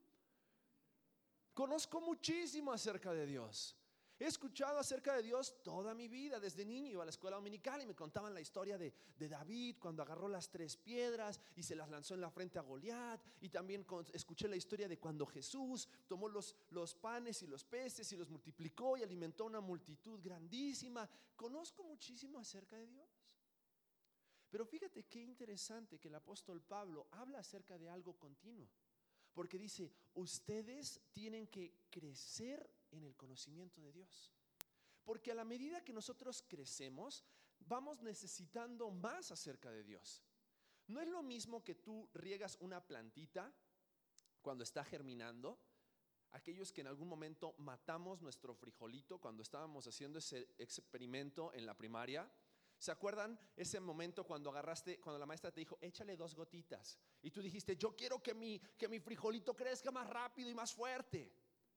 Conozco 1.55 2.03
muchísimo 2.03 2.71
acerca 2.71 3.15
de 3.15 3.25
Dios. 3.25 3.75
He 4.23 4.27
escuchado 4.27 4.79
acerca 4.79 5.17
de 5.17 5.23
Dios 5.25 5.65
toda 5.65 5.95
mi 5.95 6.07
vida, 6.07 6.39
desde 6.39 6.65
niño 6.65 6.93
iba 6.93 7.03
a 7.03 7.05
la 7.05 7.11
escuela 7.11 7.39
dominical 7.39 7.83
y 7.83 7.87
me 7.87 7.97
contaban 7.97 8.33
la 8.33 8.41
historia 8.41 8.79
de, 8.79 8.95
David 9.19 9.79
cuando 9.81 10.01
agarró 10.01 10.29
las 10.29 10.49
tres 10.49 10.77
piedras 10.77 11.41
y 11.57 11.65
se 11.65 11.75
las 11.75 11.91
lanzó 11.91 12.15
en 12.15 12.21
la 12.21 12.31
frente 12.31 12.57
a 12.61 12.63
Goliat. 12.63 13.21
Y 13.41 13.49
también 13.49 13.85
escuché 14.13 14.47
la 14.47 14.55
historia 14.55 14.87
de 14.87 15.01
cuando 15.01 15.27
Jesús 15.27 15.89
tomó 16.06 16.29
los, 16.29 16.55
los 16.70 16.94
panes 16.94 17.43
y 17.43 17.49
los 17.49 17.65
peces 17.65 18.13
y 18.13 18.17
los 18.17 18.31
multiplicó 18.31 18.96
y 18.96 19.03
alimentó 19.03 19.43
a 19.43 19.49
una 19.49 19.61
multitud 19.61 20.20
grandísima. 20.23 21.11
Conozco 21.35 21.82
muchísimo 21.82 22.39
acerca 22.39 22.77
de 22.77 22.87
Dios. 22.87 23.11
Pero 24.51 24.65
fíjate 24.65 25.03
qué 25.03 25.20
interesante 25.20 25.99
que 25.99 26.06
el 26.06 26.15
apóstol 26.15 26.63
Pablo 26.63 27.08
habla 27.11 27.41
acerca 27.41 27.77
de 27.77 27.89
algo 27.89 28.17
continuo. 28.17 28.69
Porque 29.35 29.58
dice, 29.58 29.91
ustedes 30.15 31.01
tienen 31.13 31.49
que 31.49 31.75
crecer 31.91 32.70
en 32.93 33.05
el 33.05 33.17
conocimiento 33.17 33.81
de 33.81 33.93
Dios. 33.93 34.32
Porque 35.05 35.32
a 35.32 35.34
la 35.34 35.44
medida 35.44 35.84
que 35.84 35.93
nosotros 35.93 36.44
crecemos, 36.46 37.25
vamos 37.58 38.01
necesitando 38.03 38.91
más 38.91 39.32
acerca 39.32 39.70
de 39.70 39.82
Dios. 39.82 40.22
No 40.87 41.01
es 41.01 41.08
lo 41.08 41.22
mismo 41.22 41.65
que 41.65 41.75
tú 41.75 42.08
riegas 42.15 42.56
una 42.61 42.84
plantita 42.84 43.53
cuando 44.41 44.65
está 44.65 44.84
germinando. 44.84 45.58
Aquellos 46.32 46.72
que 46.72 46.81
en 46.81 46.87
algún 46.87 47.08
momento 47.08 47.55
matamos 47.58 48.22
nuestro 48.22 48.55
frijolito 48.55 49.20
cuando 49.20 49.43
estábamos 49.43 49.87
haciendo 49.87 50.19
ese 50.19 50.49
experimento 50.58 51.53
en 51.53 51.67
la 51.67 51.77
primaria. 51.77 52.31
¿Se 52.79 52.91
acuerdan 52.91 53.39
ese 53.55 53.79
momento 53.79 54.25
cuando 54.25 54.51
agarraste, 54.51 54.99
cuando 54.99 55.19
la 55.19 55.27
maestra 55.27 55.53
te 55.53 55.61
dijo, 55.61 55.79
échale 55.81 56.17
dos 56.17 56.34
gotitas? 56.34 56.99
Y 57.22 57.31
tú 57.31 57.41
dijiste, 57.41 57.77
yo 57.77 57.94
quiero 57.94 58.20
que 58.22 58.34
mi, 58.34 58.58
que 58.58 58.89
mi 58.89 58.99
frijolito 58.99 59.55
crezca 59.55 59.91
más 59.91 60.08
rápido 60.08 60.51
y 60.51 60.55
más 60.55 60.72
fuerte 60.72 61.32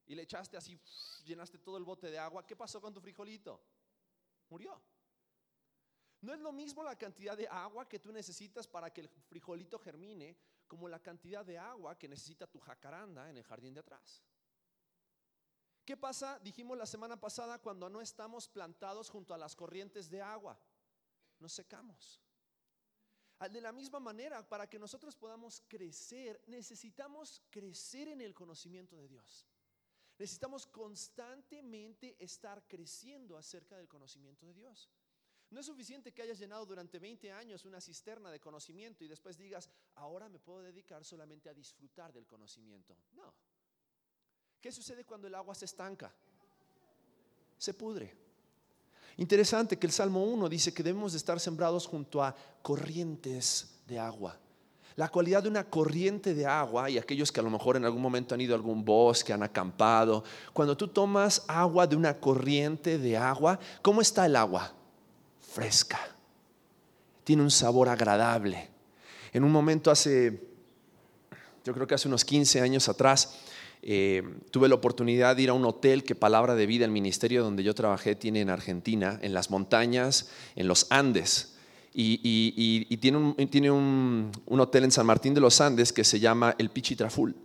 y 0.07 0.15
le 0.15 0.23
echaste 0.23 0.57
así, 0.57 0.79
llenaste 1.25 1.57
todo 1.57 1.77
el 1.77 1.83
bote 1.83 2.09
de 2.09 2.19
agua, 2.19 2.45
¿qué 2.45 2.55
pasó 2.55 2.79
con 2.81 2.93
tu 2.93 3.01
frijolito? 3.01 3.61
Murió. 4.49 4.81
No 6.21 6.33
es 6.33 6.39
lo 6.39 6.51
mismo 6.51 6.83
la 6.83 6.97
cantidad 6.97 7.37
de 7.37 7.47
agua 7.47 7.87
que 7.87 7.99
tú 7.99 8.11
necesitas 8.11 8.67
para 8.67 8.91
que 8.91 9.01
el 9.01 9.09
frijolito 9.09 9.77
germine 9.77 10.37
como 10.67 10.87
la 10.87 10.99
cantidad 10.99 11.45
de 11.45 11.57
agua 11.57 11.97
que 11.97 12.07
necesita 12.07 12.47
tu 12.47 12.59
jacaranda 12.59 13.29
en 13.29 13.37
el 13.37 13.43
jardín 13.43 13.73
de 13.73 13.81
atrás. 13.81 14.23
¿Qué 15.85 15.95
pasa, 15.95 16.39
dijimos 16.39 16.77
la 16.77 16.87
semana 16.87 17.19
pasada, 17.19 17.59
cuando 17.59 17.89
no 17.89 18.01
estamos 18.01 18.47
plantados 18.47 19.09
junto 19.09 19.35
a 19.35 19.37
las 19.37 19.55
corrientes 19.55 20.09
de 20.09 20.21
agua? 20.21 20.59
Nos 21.39 21.53
secamos. 21.53 22.19
De 23.51 23.61
la 23.61 23.71
misma 23.71 23.99
manera, 23.99 24.47
para 24.47 24.67
que 24.67 24.79
nosotros 24.79 25.15
podamos 25.15 25.61
crecer, 25.67 26.41
necesitamos 26.47 27.43
crecer 27.51 28.07
en 28.07 28.21
el 28.21 28.33
conocimiento 28.33 28.95
de 28.95 29.07
Dios. 29.07 29.45
Necesitamos 30.17 30.65
constantemente 30.67 32.15
estar 32.19 32.65
creciendo 32.67 33.37
acerca 33.37 33.75
del 33.75 33.87
conocimiento 33.87 34.45
de 34.45 34.53
Dios. 34.53 34.89
No 35.49 35.59
es 35.59 35.65
suficiente 35.65 36.13
que 36.13 36.21
hayas 36.21 36.39
llenado 36.39 36.65
durante 36.65 36.99
20 36.99 37.31
años 37.31 37.65
una 37.65 37.79
cisterna 37.79 38.31
de 38.31 38.39
conocimiento 38.39 39.03
y 39.03 39.07
después 39.07 39.37
digas, 39.37 39.69
ahora 39.95 40.27
me 40.29 40.39
puedo 40.39 40.61
dedicar 40.61 41.03
solamente 41.03 41.49
a 41.49 41.53
disfrutar 41.53 42.11
del 42.11 42.25
conocimiento. 42.25 42.97
No. 43.13 43.33
¿Qué 44.59 44.71
sucede 44.71 45.05
cuando 45.05 45.27
el 45.27 45.35
agua 45.35 45.53
se 45.53 45.65
estanca? 45.65 46.13
Se 47.57 47.73
pudre. 47.73 48.25
Interesante 49.17 49.77
que 49.77 49.87
el 49.87 49.93
Salmo 49.93 50.23
1 50.23 50.49
dice 50.49 50.73
que 50.73 50.83
debemos 50.83 51.13
de 51.13 51.19
estar 51.19 51.39
sembrados 51.39 51.87
junto 51.87 52.23
a 52.23 52.35
corrientes 52.61 53.81
de 53.85 53.99
agua. 53.99 54.39
La 54.97 55.09
cualidad 55.09 55.43
de 55.43 55.49
una 55.49 55.65
corriente 55.65 56.33
de 56.33 56.45
agua, 56.45 56.89
y 56.89 56.97
aquellos 56.97 57.29
que 57.29 57.41
a 57.41 57.43
lo 57.43 57.49
mejor 57.49 57.75
en 57.75 57.83
algún 57.83 58.01
momento 58.01 58.33
han 58.33 58.39
ido 58.39 58.53
a 58.53 58.57
algún 58.57 58.85
bosque, 58.85 59.33
han 59.33 59.43
acampado, 59.43 60.23
cuando 60.53 60.77
tú 60.77 60.87
tomas 60.87 61.43
agua 61.47 61.85
de 61.85 61.97
una 61.97 62.17
corriente 62.17 62.97
de 62.97 63.17
agua, 63.17 63.59
¿cómo 63.81 63.99
está 63.99 64.25
el 64.25 64.37
agua? 64.37 64.73
Fresca. 65.41 65.99
Tiene 67.25 67.43
un 67.43 67.51
sabor 67.51 67.89
agradable. 67.89 68.69
En 69.33 69.43
un 69.43 69.51
momento 69.51 69.91
hace, 69.91 70.41
yo 71.65 71.73
creo 71.73 71.87
que 71.87 71.95
hace 71.95 72.07
unos 72.07 72.23
15 72.23 72.61
años 72.61 72.87
atrás, 72.87 73.41
eh, 73.81 74.23
tuve 74.49 74.69
la 74.69 74.75
oportunidad 74.75 75.35
de 75.35 75.41
ir 75.41 75.49
a 75.49 75.53
un 75.53 75.65
hotel 75.65 76.05
que 76.05 76.15
Palabra 76.15 76.55
de 76.55 76.67
Vida, 76.67 76.85
el 76.85 76.91
ministerio 76.91 77.43
donde 77.43 77.63
yo 77.63 77.75
trabajé, 77.75 78.15
tiene 78.15 78.39
en 78.39 78.49
Argentina, 78.49 79.19
en 79.21 79.33
las 79.33 79.49
montañas, 79.49 80.29
en 80.55 80.69
los 80.69 80.87
Andes 80.89 81.54
y, 81.95 82.97
tiene, 82.97 83.17
un, 83.71 84.31
un, 84.45 84.59
hotel 84.59 84.83
en 84.83 84.91
San 84.91 85.05
Martín 85.05 85.33
de 85.33 85.41
los 85.41 85.61
Andes 85.61 85.93
que 85.93 86.03
se 86.03 86.19
llama 86.19 86.55
el 86.57 86.69
Pichitraful. 86.69 87.35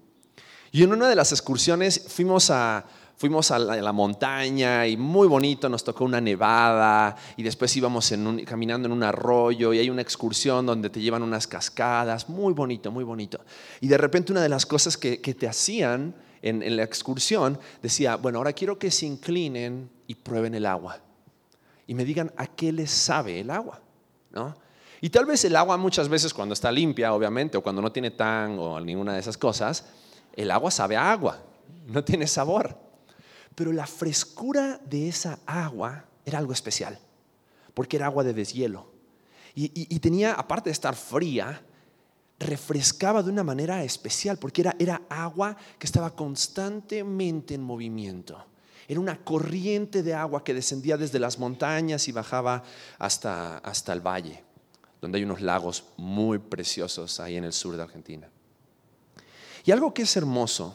Y 0.72 0.82
en 0.82 0.92
una 0.92 1.08
de 1.08 1.14
las 1.14 1.32
excursiones 1.32 2.06
fuimos 2.08 2.50
a, 2.50 2.84
fuimos 3.16 3.50
a 3.50 3.58
la, 3.58 3.92
montaña 3.92 4.86
y 4.86 4.96
muy 4.96 5.28
bonito, 5.28 5.68
nos 5.68 5.84
tocó 5.84 6.04
una 6.04 6.20
nevada 6.20 7.16
y 7.36 7.42
después 7.42 7.76
íbamos 7.76 8.12
caminando 8.46 8.86
en 8.86 8.92
un 8.92 9.02
arroyo 9.02 9.72
y 9.72 9.78
hay 9.78 9.90
una 9.90 10.02
excursión 10.02 10.66
donde 10.66 10.90
te 10.90 11.00
llevan 11.00 11.22
unas 11.22 11.46
cascadas, 11.46 12.28
muy 12.28 12.52
bonito, 12.52 12.90
muy 12.90 13.04
bonito. 13.04 13.40
Y 13.80 13.88
de 13.88 13.98
repente 13.98 14.32
una 14.32 14.42
de 14.42 14.48
las 14.48 14.66
cosas 14.66 14.96
que, 14.96 15.18
te 15.18 15.48
hacían 15.48 16.14
en, 16.42 16.62
en 16.62 16.76
la 16.76 16.82
excursión 16.82 17.58
decía, 17.82 18.16
bueno, 18.16 18.38
ahora 18.38 18.52
quiero 18.52 18.78
que 18.78 18.90
se 18.90 19.06
inclinen 19.06 19.90
y 20.06 20.14
prueben 20.14 20.54
el 20.54 20.66
agua 20.66 20.98
y 21.86 21.94
me 21.94 22.04
digan 22.04 22.32
a 22.36 22.46
qué 22.46 22.72
les 22.72 22.90
sabe 22.90 23.40
el 23.40 23.50
agua. 23.50 23.82
Y 25.00 25.10
tal 25.10 25.26
vez 25.26 25.44
el 25.44 25.56
agua 25.56 25.76
muchas 25.76 26.08
veces 26.08 26.34
cuando 26.34 26.52
está 26.52 26.70
limpia, 26.70 27.12
obviamente, 27.12 27.56
o 27.56 27.62
cuando 27.62 27.80
no 27.80 27.90
tiene 27.90 28.10
tan 28.10 28.58
o 28.58 28.80
ninguna 28.80 29.14
de 29.14 29.20
esas 29.20 29.38
cosas, 29.38 29.86
el 30.34 30.50
agua 30.50 30.70
sabe 30.70 30.96
agua, 30.96 31.42
no 31.86 32.04
tiene 32.04 32.26
sabor. 32.26 32.76
Pero 33.54 33.72
la 33.72 33.86
frescura 33.86 34.80
de 34.84 35.08
esa 35.08 35.38
agua 35.46 36.04
era 36.24 36.38
algo 36.38 36.52
especial, 36.52 36.98
porque 37.74 37.96
era 37.96 38.06
agua 38.06 38.24
de 38.24 38.34
deshielo. 38.34 38.90
Y, 39.54 39.98
tenía, 39.98 40.34
aparte 40.34 40.70
de 40.70 40.72
estar 40.72 40.94
fría, 40.94 41.60
refrescaba 42.38 43.22
de 43.22 43.30
una 43.30 43.42
manera 43.42 43.82
especial, 43.82 44.38
porque 44.38 44.62
era, 44.62 44.76
era 44.78 45.02
agua 45.10 45.56
que 45.78 45.86
estaba 45.86 46.14
constantemente 46.14 47.54
en 47.54 47.62
movimiento. 47.62 48.42
Era 48.90 48.98
una 48.98 49.22
corriente 49.22 50.02
de 50.02 50.14
agua 50.14 50.42
que 50.42 50.52
descendía 50.52 50.96
desde 50.96 51.20
las 51.20 51.38
montañas 51.38 52.08
y 52.08 52.12
bajaba 52.12 52.64
hasta, 52.98 53.58
hasta 53.58 53.92
el 53.92 54.04
valle, 54.04 54.42
donde 55.00 55.18
hay 55.18 55.22
unos 55.22 55.40
lagos 55.40 55.84
muy 55.96 56.40
preciosos 56.40 57.20
ahí 57.20 57.36
en 57.36 57.44
el 57.44 57.52
sur 57.52 57.76
de 57.76 57.84
Argentina. 57.84 58.28
Y 59.64 59.70
algo 59.70 59.94
que 59.94 60.02
es 60.02 60.16
hermoso 60.16 60.74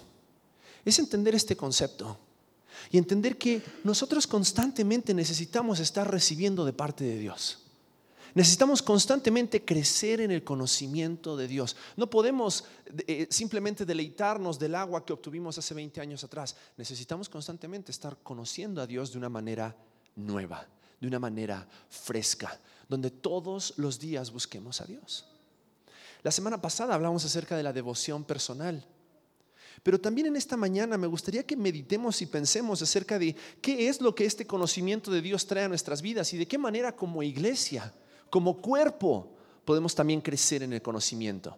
es 0.85 0.97
entender 0.97 1.35
este 1.35 1.57
concepto 1.57 2.17
y 2.89 2.97
entender 2.97 3.37
que 3.37 3.61
nosotros 3.83 4.27
constantemente 4.27 5.13
necesitamos 5.13 5.81
estar 5.81 6.09
recibiendo 6.09 6.63
de 6.63 6.71
parte 6.71 7.03
de 7.03 7.17
Dios. 7.17 7.64
Necesitamos 8.35 8.81
constantemente 8.81 9.63
crecer 9.63 10.19
en 10.19 10.29
el 10.29 10.43
conocimiento 10.43 11.37
de 11.37 11.47
Dios. 11.47 11.77
No 11.95 12.09
podemos 12.09 12.65
eh, 13.07 13.27
simplemente 13.31 13.85
deleitarnos 13.85 14.59
del 14.59 14.75
agua 14.75 15.05
que 15.05 15.13
obtuvimos 15.13 15.57
hace 15.57 15.73
20 15.73 16.01
años 16.01 16.21
atrás. 16.25 16.53
Necesitamos 16.75 17.29
constantemente 17.29 17.93
estar 17.93 18.17
conociendo 18.21 18.81
a 18.81 18.87
Dios 18.87 19.13
de 19.13 19.19
una 19.19 19.29
manera 19.29 19.73
nueva, 20.17 20.67
de 20.99 21.07
una 21.07 21.17
manera 21.17 21.65
fresca, 21.87 22.59
donde 22.89 23.09
todos 23.09 23.73
los 23.77 23.99
días 23.99 24.33
busquemos 24.33 24.81
a 24.81 24.85
Dios. 24.85 25.25
La 26.21 26.31
semana 26.31 26.61
pasada 26.61 26.93
hablamos 26.93 27.23
acerca 27.23 27.55
de 27.55 27.63
la 27.63 27.71
devoción 27.71 28.25
personal. 28.25 28.85
Pero 29.81 30.01
también 30.01 30.27
en 30.27 30.35
esta 30.35 30.57
mañana 30.57 30.97
me 30.97 31.07
gustaría 31.07 31.43
que 31.43 31.55
meditemos 31.55 32.21
y 32.21 32.25
pensemos 32.25 32.81
acerca 32.81 33.17
de 33.17 33.33
qué 33.61 33.87
es 33.87 34.01
lo 34.01 34.13
que 34.13 34.25
este 34.25 34.45
conocimiento 34.45 35.09
de 35.09 35.21
Dios 35.21 35.47
trae 35.47 35.63
a 35.63 35.69
nuestras 35.69 36.01
vidas 36.01 36.33
y 36.33 36.37
de 36.37 36.47
qué 36.49 36.57
manera 36.57 36.93
como 36.93 37.23
iglesia 37.23 37.93
como 38.35 38.57
cuerpo 38.57 39.31
podemos 39.63 39.95
también 39.95 40.19
crecer 40.19 40.61
en 40.61 40.73
el 40.73 40.81
conocimiento. 40.81 41.57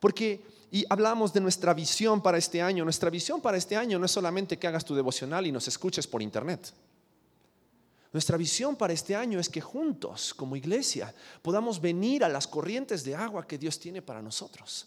Porque, 0.00 0.44
y 0.72 0.84
hablamos 0.90 1.32
de 1.32 1.40
nuestra 1.40 1.72
visión 1.74 2.20
para 2.20 2.38
este 2.38 2.60
año, 2.60 2.82
nuestra 2.82 3.08
visión 3.08 3.40
para 3.40 3.56
este 3.56 3.76
año 3.76 4.00
no 4.00 4.06
es 4.06 4.10
solamente 4.10 4.58
que 4.58 4.66
hagas 4.66 4.84
tu 4.84 4.96
devocional 4.96 5.46
y 5.46 5.52
nos 5.52 5.68
escuches 5.68 6.08
por 6.08 6.20
internet. 6.20 6.74
Nuestra 8.12 8.36
visión 8.36 8.74
para 8.74 8.92
este 8.92 9.14
año 9.14 9.38
es 9.38 9.48
que 9.48 9.60
juntos, 9.60 10.34
como 10.34 10.56
iglesia, 10.56 11.14
podamos 11.40 11.80
venir 11.80 12.24
a 12.24 12.28
las 12.28 12.48
corrientes 12.48 13.04
de 13.04 13.14
agua 13.14 13.46
que 13.46 13.56
Dios 13.56 13.78
tiene 13.78 14.02
para 14.02 14.20
nosotros. 14.20 14.86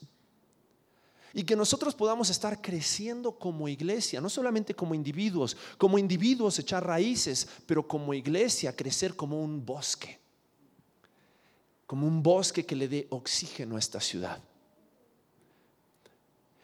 Y 1.34 1.45
que 1.45 1.55
nosotros 1.55 1.95
podamos 1.95 2.29
estar 2.29 2.62
creciendo 2.62 3.39
como 3.39 3.69
iglesia, 3.69 4.19
no 4.19 4.29
solamente 4.29 4.75
como 4.75 4.93
individuos, 4.93 5.55
como 5.77 5.98
individuos 5.98 6.60
echar 6.60 6.86
raíces, 6.86 7.48
pero 7.65 7.88
como 7.88 8.13
iglesia 8.13 8.75
crecer 8.75 9.15
como 9.15 9.41
un 9.41 9.65
bosque 9.65 10.25
como 11.88 12.08
un 12.08 12.24
bosque 12.24 12.65
que 12.65 12.75
le 12.75 12.88
dé 12.88 13.08
oxígeno 13.10 13.75
a 13.75 13.80
esta 13.80 14.00
ciudad. 14.00 14.42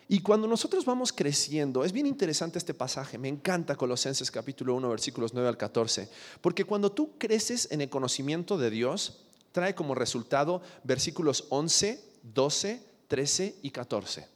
Y 0.07 0.19
cuando 0.19 0.45
nosotros 0.45 0.83
vamos 0.83 1.13
creciendo, 1.13 1.85
es 1.85 1.93
bien 1.93 2.05
interesante 2.05 2.57
este 2.57 2.73
pasaje, 2.73 3.17
me 3.17 3.29
encanta 3.29 3.77
Colosenses 3.77 4.29
capítulo 4.29 4.75
1 4.75 4.89
versículos 4.89 5.33
9 5.33 5.47
al 5.47 5.57
14, 5.57 6.09
porque 6.41 6.65
cuando 6.65 6.91
tú 6.91 7.17
creces 7.17 7.69
en 7.71 7.79
el 7.79 7.89
conocimiento 7.89 8.57
de 8.57 8.69
Dios, 8.69 9.21
trae 9.53 9.73
como 9.73 9.95
resultado 9.95 10.61
versículos 10.83 11.45
11, 11.49 12.03
12, 12.23 12.83
13 13.07 13.55
y 13.61 13.71
14. 13.71 14.27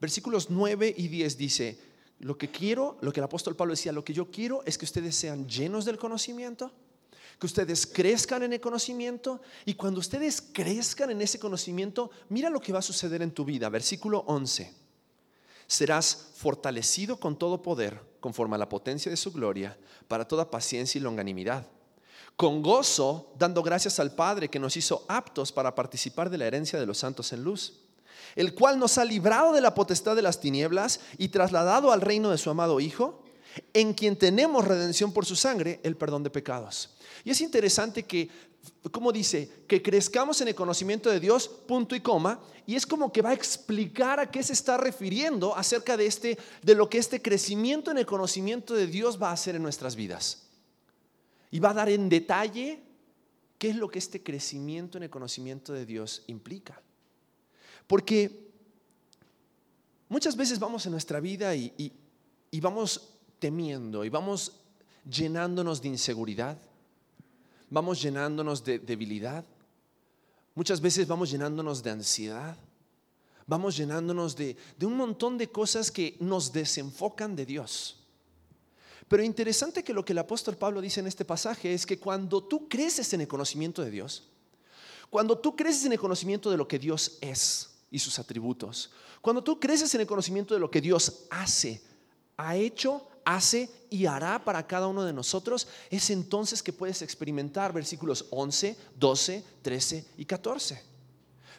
Versículos 0.00 0.48
9 0.48 0.94
y 0.96 1.08
10 1.08 1.36
dice, 1.36 1.78
lo 2.20 2.38
que 2.38 2.50
quiero, 2.50 2.96
lo 3.02 3.12
que 3.12 3.20
el 3.20 3.24
apóstol 3.24 3.56
Pablo 3.56 3.74
decía, 3.74 3.92
lo 3.92 4.04
que 4.04 4.14
yo 4.14 4.30
quiero 4.30 4.62
es 4.64 4.78
que 4.78 4.86
ustedes 4.86 5.16
sean 5.16 5.46
llenos 5.48 5.84
del 5.84 5.98
conocimiento 5.98 6.72
que 7.38 7.46
ustedes 7.46 7.86
crezcan 7.86 8.42
en 8.42 8.52
el 8.52 8.60
conocimiento 8.60 9.40
y 9.64 9.74
cuando 9.74 10.00
ustedes 10.00 10.40
crezcan 10.40 11.10
en 11.10 11.22
ese 11.22 11.38
conocimiento, 11.38 12.10
mira 12.28 12.50
lo 12.50 12.60
que 12.60 12.72
va 12.72 12.80
a 12.80 12.82
suceder 12.82 13.22
en 13.22 13.32
tu 13.32 13.44
vida. 13.44 13.68
Versículo 13.68 14.24
11. 14.26 14.74
Serás 15.66 16.30
fortalecido 16.34 17.18
con 17.18 17.38
todo 17.38 17.62
poder 17.62 18.00
conforme 18.20 18.56
a 18.56 18.58
la 18.58 18.68
potencia 18.68 19.10
de 19.10 19.16
su 19.16 19.32
gloria 19.32 19.78
para 20.08 20.26
toda 20.26 20.50
paciencia 20.50 20.98
y 20.98 21.02
longanimidad. 21.02 21.66
Con 22.36 22.62
gozo, 22.62 23.32
dando 23.38 23.62
gracias 23.62 24.00
al 24.00 24.14
Padre 24.14 24.48
que 24.48 24.58
nos 24.58 24.76
hizo 24.76 25.04
aptos 25.08 25.52
para 25.52 25.74
participar 25.74 26.30
de 26.30 26.38
la 26.38 26.46
herencia 26.46 26.78
de 26.78 26.86
los 26.86 26.98
santos 26.98 27.32
en 27.32 27.44
luz 27.44 27.80
el 28.36 28.54
cual 28.54 28.78
nos 28.78 28.98
ha 28.98 29.04
librado 29.04 29.52
de 29.52 29.60
la 29.60 29.74
potestad 29.74 30.16
de 30.16 30.22
las 30.22 30.40
tinieblas 30.40 31.00
y 31.18 31.28
trasladado 31.28 31.92
al 31.92 32.00
reino 32.00 32.30
de 32.30 32.38
su 32.38 32.50
amado 32.50 32.80
Hijo, 32.80 33.22
en 33.72 33.94
quien 33.94 34.16
tenemos 34.16 34.66
redención 34.66 35.12
por 35.12 35.26
su 35.26 35.36
sangre, 35.36 35.80
el 35.82 35.96
perdón 35.96 36.22
de 36.22 36.30
pecados. 36.30 36.90
Y 37.24 37.30
es 37.30 37.40
interesante 37.40 38.04
que, 38.04 38.28
como 38.90 39.12
dice, 39.12 39.64
que 39.66 39.82
crezcamos 39.82 40.40
en 40.40 40.48
el 40.48 40.54
conocimiento 40.54 41.10
de 41.10 41.20
Dios, 41.20 41.48
punto 41.48 41.94
y 41.94 42.00
coma, 42.00 42.40
y 42.66 42.76
es 42.76 42.86
como 42.86 43.12
que 43.12 43.22
va 43.22 43.30
a 43.30 43.34
explicar 43.34 44.20
a 44.20 44.30
qué 44.30 44.42
se 44.42 44.52
está 44.52 44.76
refiriendo 44.76 45.56
acerca 45.56 45.96
de, 45.96 46.06
este, 46.06 46.38
de 46.62 46.74
lo 46.74 46.88
que 46.88 46.98
este 46.98 47.20
crecimiento 47.20 47.90
en 47.90 47.98
el 47.98 48.06
conocimiento 48.06 48.74
de 48.74 48.86
Dios 48.86 49.20
va 49.20 49.30
a 49.30 49.32
hacer 49.32 49.56
en 49.56 49.62
nuestras 49.62 49.96
vidas. 49.96 50.46
Y 51.50 51.58
va 51.58 51.70
a 51.70 51.74
dar 51.74 51.88
en 51.88 52.08
detalle 52.08 52.80
qué 53.58 53.70
es 53.70 53.76
lo 53.76 53.90
que 53.90 53.98
este 53.98 54.22
crecimiento 54.22 54.98
en 54.98 55.04
el 55.04 55.10
conocimiento 55.10 55.72
de 55.72 55.84
Dios 55.84 56.22
implica. 56.28 56.80
Porque 57.86 58.48
muchas 60.08 60.36
veces 60.36 60.60
vamos 60.60 60.86
en 60.86 60.92
nuestra 60.92 61.18
vida 61.18 61.56
y, 61.56 61.92
y 62.50 62.60
vamos 62.60 63.18
temiendo 63.40 64.04
y 64.04 64.08
vamos 64.08 64.52
llenándonos 65.04 65.82
de 65.82 65.88
inseguridad 65.88 66.58
vamos 67.70 68.02
llenándonos 68.02 68.62
de 68.62 68.78
debilidad. 68.78 69.44
Muchas 70.54 70.80
veces 70.80 71.06
vamos 71.06 71.30
llenándonos 71.30 71.82
de 71.82 71.90
ansiedad. 71.90 72.56
Vamos 73.46 73.76
llenándonos 73.76 74.36
de, 74.36 74.56
un 74.82 74.96
montón 74.96 75.38
de 75.38 75.48
cosas 75.48 75.90
que 75.90 76.16
nos 76.20 76.52
desenfocan 76.52 77.34
de 77.34 77.46
Dios. 77.46 77.96
Pero 79.08 79.24
interesante 79.24 79.82
que 79.82 79.92
lo 79.92 80.04
que 80.04 80.12
el 80.12 80.18
apóstol 80.18 80.56
Pablo 80.56 80.80
dice 80.80 81.00
en 81.00 81.08
este 81.08 81.24
pasaje 81.24 81.72
es 81.72 81.84
que 81.84 81.98
cuando 81.98 82.44
tú 82.44 82.68
creces 82.68 83.12
en 83.12 83.22
el 83.22 83.28
conocimiento 83.28 83.82
de 83.82 83.90
Dios, 83.90 84.28
cuando 85.08 85.38
tú 85.38 85.56
creces 85.56 85.84
en 85.86 85.92
el 85.92 85.98
conocimiento 85.98 86.50
de 86.50 86.56
lo 86.56 86.68
que 86.68 86.78
Dios 86.78 87.18
es 87.20 87.70
y 87.90 87.98
sus 87.98 88.20
atributos, 88.20 88.90
cuando 89.20 89.42
tú 89.42 89.58
creces 89.58 89.92
en 89.96 90.02
el 90.02 90.06
conocimiento 90.06 90.54
de 90.54 90.60
lo 90.60 90.70
que 90.70 90.80
Dios 90.80 91.24
hace, 91.30 91.82
ha 92.36 92.54
hecho, 92.54 93.08
hace 93.24 93.70
y 93.90 94.06
hará 94.06 94.44
para 94.44 94.66
cada 94.66 94.86
uno 94.86 95.04
de 95.04 95.12
nosotros, 95.12 95.68
es 95.90 96.10
entonces 96.10 96.62
que 96.62 96.72
puedes 96.72 97.02
experimentar 97.02 97.72
versículos 97.72 98.26
11, 98.30 98.76
12, 98.96 99.44
13 99.62 100.04
y 100.16 100.24
14. 100.24 100.82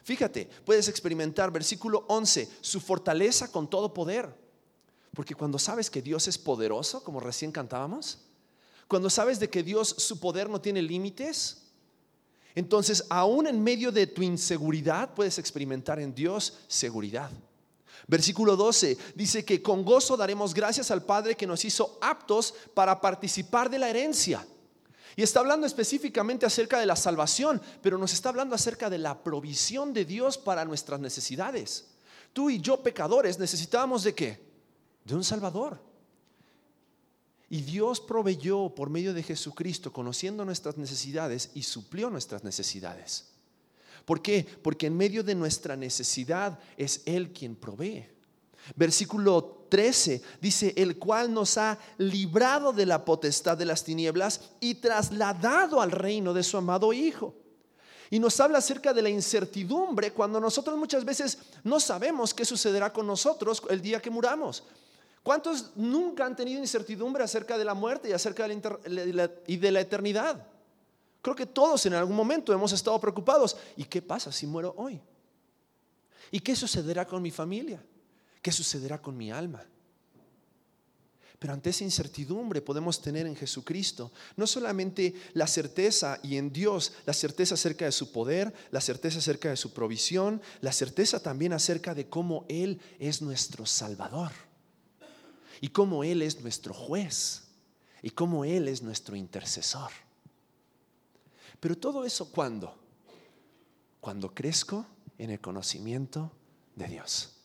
Fíjate, 0.04 0.48
puedes 0.64 0.88
experimentar 0.88 1.50
versículo 1.50 2.04
11, 2.08 2.48
su 2.60 2.80
fortaleza 2.80 3.50
con 3.50 3.68
todo 3.68 3.94
poder. 3.94 4.34
Porque 5.14 5.34
cuando 5.34 5.58
sabes 5.58 5.90
que 5.90 6.02
Dios 6.02 6.26
es 6.26 6.38
poderoso, 6.38 7.04
como 7.04 7.20
recién 7.20 7.52
cantábamos, 7.52 8.18
cuando 8.88 9.10
sabes 9.10 9.38
de 9.38 9.50
que 9.50 9.62
Dios, 9.62 9.88
su 9.88 10.18
poder 10.18 10.48
no 10.48 10.60
tiene 10.60 10.82
límites, 10.82 11.62
entonces 12.54 13.04
aún 13.08 13.46
en 13.46 13.62
medio 13.62 13.92
de 13.92 14.06
tu 14.06 14.22
inseguridad 14.22 15.14
puedes 15.14 15.38
experimentar 15.38 15.98
en 16.00 16.14
Dios 16.14 16.58
seguridad. 16.66 17.30
Versículo 18.08 18.56
12 18.56 18.98
dice 19.14 19.44
que 19.44 19.62
con 19.62 19.84
gozo 19.84 20.16
daremos 20.16 20.54
gracias 20.54 20.90
al 20.90 21.04
Padre 21.04 21.36
que 21.36 21.46
nos 21.46 21.64
hizo 21.64 21.98
aptos 22.00 22.54
para 22.74 23.00
participar 23.00 23.70
de 23.70 23.78
la 23.78 23.88
herencia. 23.88 24.46
Y 25.14 25.22
está 25.22 25.40
hablando 25.40 25.66
específicamente 25.66 26.46
acerca 26.46 26.78
de 26.80 26.86
la 26.86 26.96
salvación, 26.96 27.60
pero 27.82 27.98
nos 27.98 28.12
está 28.12 28.30
hablando 28.30 28.54
acerca 28.54 28.88
de 28.88 28.98
la 28.98 29.22
provisión 29.22 29.92
de 29.92 30.04
Dios 30.04 30.38
para 30.38 30.64
nuestras 30.64 31.00
necesidades. 31.00 31.86
Tú 32.32 32.48
y 32.48 32.60
yo 32.60 32.82
pecadores 32.82 33.38
necesitábamos 33.38 34.04
de 34.04 34.14
qué? 34.14 34.40
De 35.04 35.14
un 35.14 35.22
Salvador. 35.24 35.78
Y 37.50 37.60
Dios 37.60 38.00
proveyó 38.00 38.70
por 38.70 38.88
medio 38.88 39.12
de 39.12 39.22
Jesucristo, 39.22 39.92
conociendo 39.92 40.46
nuestras 40.46 40.78
necesidades 40.78 41.50
y 41.52 41.64
suplió 41.64 42.08
nuestras 42.08 42.42
necesidades. 42.44 43.31
¿Por 44.04 44.22
qué? 44.22 44.46
Porque 44.62 44.86
en 44.86 44.96
medio 44.96 45.22
de 45.22 45.34
nuestra 45.34 45.76
necesidad 45.76 46.58
es 46.76 47.02
Él 47.04 47.32
quien 47.32 47.56
provee. 47.56 48.06
Versículo 48.76 49.66
13 49.68 50.22
dice, 50.40 50.74
el 50.76 50.98
cual 50.98 51.32
nos 51.32 51.58
ha 51.58 51.78
librado 51.98 52.72
de 52.72 52.86
la 52.86 53.04
potestad 53.04 53.56
de 53.56 53.64
las 53.64 53.84
tinieblas 53.84 54.40
y 54.60 54.76
trasladado 54.76 55.80
al 55.80 55.90
reino 55.90 56.32
de 56.32 56.42
su 56.42 56.56
amado 56.56 56.92
Hijo. 56.92 57.34
Y 58.10 58.18
nos 58.18 58.38
habla 58.40 58.58
acerca 58.58 58.92
de 58.92 59.00
la 59.00 59.08
incertidumbre 59.08 60.12
cuando 60.12 60.38
nosotros 60.38 60.76
muchas 60.76 61.04
veces 61.04 61.38
no 61.64 61.80
sabemos 61.80 62.34
qué 62.34 62.44
sucederá 62.44 62.92
con 62.92 63.06
nosotros 63.06 63.62
el 63.70 63.80
día 63.80 64.02
que 64.02 64.10
muramos. 64.10 64.64
¿Cuántos 65.22 65.70
nunca 65.76 66.26
han 66.26 66.36
tenido 66.36 66.60
incertidumbre 66.60 67.24
acerca 67.24 67.56
de 67.56 67.64
la 67.64 67.74
muerte 67.74 68.10
y 68.10 68.12
acerca 68.12 68.46
de 68.46 68.60
la, 69.14 69.30
y 69.46 69.56
de 69.56 69.70
la 69.70 69.80
eternidad? 69.80 70.46
Creo 71.22 71.36
que 71.36 71.46
todos 71.46 71.86
en 71.86 71.94
algún 71.94 72.16
momento 72.16 72.52
hemos 72.52 72.72
estado 72.72 73.00
preocupados. 73.00 73.56
¿Y 73.76 73.84
qué 73.84 74.02
pasa 74.02 74.32
si 74.32 74.46
muero 74.46 74.74
hoy? 74.76 75.00
¿Y 76.32 76.40
qué 76.40 76.56
sucederá 76.56 77.06
con 77.06 77.22
mi 77.22 77.30
familia? 77.30 77.82
¿Qué 78.42 78.50
sucederá 78.50 79.00
con 79.00 79.16
mi 79.16 79.30
alma? 79.30 79.64
Pero 81.38 81.54
ante 81.54 81.70
esa 81.70 81.84
incertidumbre 81.84 82.60
podemos 82.60 83.00
tener 83.00 83.26
en 83.26 83.34
Jesucristo 83.34 84.12
no 84.36 84.46
solamente 84.46 85.14
la 85.32 85.46
certeza 85.46 86.18
y 86.22 86.36
en 86.36 86.52
Dios, 86.52 86.92
la 87.04 87.12
certeza 87.12 87.54
acerca 87.54 87.84
de 87.84 87.92
su 87.92 88.12
poder, 88.12 88.52
la 88.70 88.80
certeza 88.80 89.18
acerca 89.18 89.50
de 89.50 89.56
su 89.56 89.72
provisión, 89.72 90.40
la 90.60 90.72
certeza 90.72 91.20
también 91.20 91.52
acerca 91.52 91.94
de 91.94 92.08
cómo 92.08 92.46
Él 92.48 92.80
es 92.98 93.22
nuestro 93.22 93.66
Salvador 93.66 94.30
y 95.60 95.68
cómo 95.68 96.04
Él 96.04 96.22
es 96.22 96.40
nuestro 96.40 96.74
juez 96.74 97.42
y 98.02 98.10
cómo 98.10 98.44
Él 98.44 98.68
es 98.68 98.82
nuestro 98.82 99.16
intercesor. 99.16 99.90
Pero 101.62 101.78
todo 101.78 102.04
eso 102.04 102.28
cuando? 102.32 102.76
Cuando 104.00 104.34
crezco 104.34 104.84
en 105.16 105.30
el 105.30 105.40
conocimiento 105.40 106.32
de 106.74 106.88
Dios. 106.88 107.36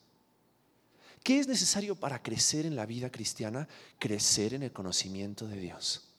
¿Qué 1.22 1.38
es 1.38 1.48
necesario 1.48 1.96
para 1.96 2.24
crecer 2.24 2.66
en 2.66 2.76
la 2.76 2.88
vida 2.88 3.12
cristiana? 3.12 3.68
Crecer 4.00 4.56
en 4.56 4.64
el 4.64 4.72
conocimiento 4.72 5.48
de 5.48 5.58
Dios. 5.58 6.10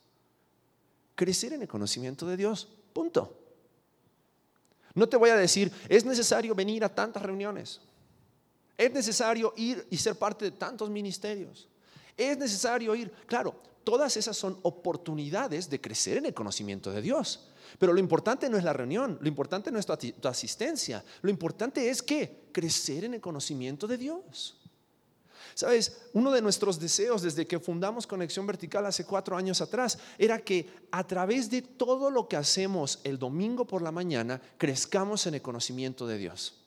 Crecer 1.13 1.51
en 1.51 1.63
el 1.63 1.67
conocimiento 1.67 2.25
de 2.25 2.37
Dios. 2.37 2.69
Punto. 2.93 3.37
No 4.93 5.09
te 5.09 5.17
voy 5.17 5.31
a 5.31 5.35
decir, 5.35 5.69
es 5.89 6.05
necesario 6.05 6.55
venir 6.55 6.85
a 6.85 6.95
tantas 6.95 7.21
reuniones. 7.21 7.81
Es 8.77 8.93
necesario 8.93 9.53
ir 9.57 9.85
y 9.89 9.97
ser 9.97 10.15
parte 10.15 10.45
de 10.45 10.51
tantos 10.51 10.89
ministerios. 10.89 11.67
Es 12.15 12.37
necesario 12.37 12.95
ir. 12.95 13.11
Claro, 13.25 13.61
todas 13.83 14.15
esas 14.15 14.37
son 14.37 14.57
oportunidades 14.61 15.69
de 15.69 15.81
crecer 15.81 16.15
en 16.15 16.27
el 16.27 16.33
conocimiento 16.33 16.93
de 16.93 17.01
Dios. 17.01 17.48
Pero 17.77 17.93
lo 17.93 17.99
importante 17.99 18.49
no 18.49 18.57
es 18.57 18.63
la 18.63 18.73
reunión, 18.73 19.17
lo 19.21 19.27
importante 19.27 19.71
no 19.71 19.79
es 19.79 19.85
tu, 19.85 20.27
asistencia, 20.27 21.03
lo 21.21 21.29
importante 21.29 21.89
es 21.89 22.01
que 22.01 22.49
crecer 22.51 23.03
en 23.03 23.13
el 23.13 23.21
conocimiento 23.21 23.87
de 23.87 23.97
Dios. 23.97 24.55
Sabes, 25.53 26.03
uno 26.13 26.31
de 26.31 26.41
nuestros 26.41 26.79
deseos 26.79 27.21
desde 27.21 27.45
que 27.45 27.59
fundamos 27.59 28.07
Conexión 28.07 28.47
Vertical 28.47 28.85
hace 28.85 29.05
cuatro 29.05 29.35
años 29.35 29.61
atrás 29.61 29.97
era 30.17 30.39
que 30.39 30.69
a 30.91 31.05
través 31.05 31.49
de 31.49 31.61
todo 31.61 32.09
lo 32.09 32.27
que 32.27 32.37
hacemos 32.37 32.99
el 33.03 33.19
domingo 33.19 33.65
por 33.65 33.81
la 33.81 33.91
mañana 33.91 34.41
crezcamos 34.57 35.27
en 35.27 35.35
el 35.35 35.41
conocimiento 35.41 36.07
de 36.07 36.17
Dios. 36.17 36.58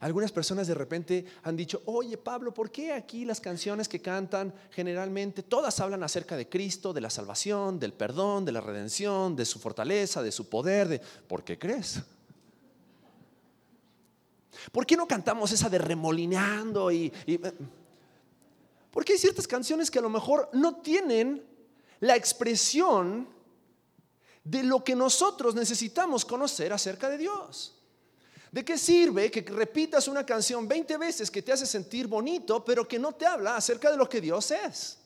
Algunas 0.00 0.32
personas 0.32 0.66
de 0.66 0.74
repente 0.74 1.26
han 1.42 1.56
dicho, 1.56 1.82
oye 1.84 2.16
Pablo, 2.16 2.54
¿por 2.54 2.70
qué 2.70 2.92
aquí 2.94 3.26
las 3.26 3.38
canciones 3.38 3.86
que 3.86 4.00
cantan 4.00 4.52
generalmente 4.70 5.42
todas 5.42 5.78
hablan 5.78 6.02
acerca 6.02 6.38
de 6.38 6.48
Cristo, 6.48 6.94
de 6.94 7.02
la 7.02 7.10
salvación, 7.10 7.78
del 7.78 7.92
perdón, 7.92 8.46
de 8.46 8.52
la 8.52 8.62
redención, 8.62 9.36
de 9.36 9.44
su 9.44 9.58
fortaleza, 9.58 10.22
de 10.22 10.32
su 10.32 10.48
poder? 10.48 10.88
De... 10.88 10.98
¿Por 11.00 11.44
qué 11.44 11.58
crees? 11.58 12.00
¿Por 14.72 14.86
qué 14.86 14.96
no 14.96 15.06
cantamos 15.06 15.52
esa 15.52 15.68
de 15.68 15.78
remolineando 15.78 16.90
y, 16.90 17.12
y... 17.26 17.38
Porque 18.90 19.12
hay 19.12 19.18
ciertas 19.18 19.46
canciones 19.46 19.90
que 19.90 19.98
a 19.98 20.02
lo 20.02 20.10
mejor 20.10 20.48
no 20.54 20.76
tienen 20.76 21.44
la 22.00 22.16
expresión 22.16 23.28
de 24.44 24.62
lo 24.62 24.82
que 24.82 24.96
nosotros 24.96 25.54
necesitamos 25.54 26.24
conocer 26.24 26.72
acerca 26.72 27.10
de 27.10 27.18
Dios. 27.18 27.79
¿De 28.50 28.64
qué 28.64 28.76
sirve 28.76 29.30
que 29.30 29.42
repitas 29.42 30.08
una 30.08 30.26
canción 30.26 30.66
20 30.66 30.96
veces 30.96 31.30
que 31.30 31.42
te 31.42 31.52
hace 31.52 31.66
sentir 31.66 32.08
bonito, 32.08 32.64
pero 32.64 32.86
que 32.86 32.98
no 32.98 33.12
te 33.12 33.24
habla 33.24 33.56
acerca 33.56 33.90
de 33.90 33.96
lo 33.96 34.08
que 34.08 34.20
Dios 34.20 34.50
es? 34.50 34.98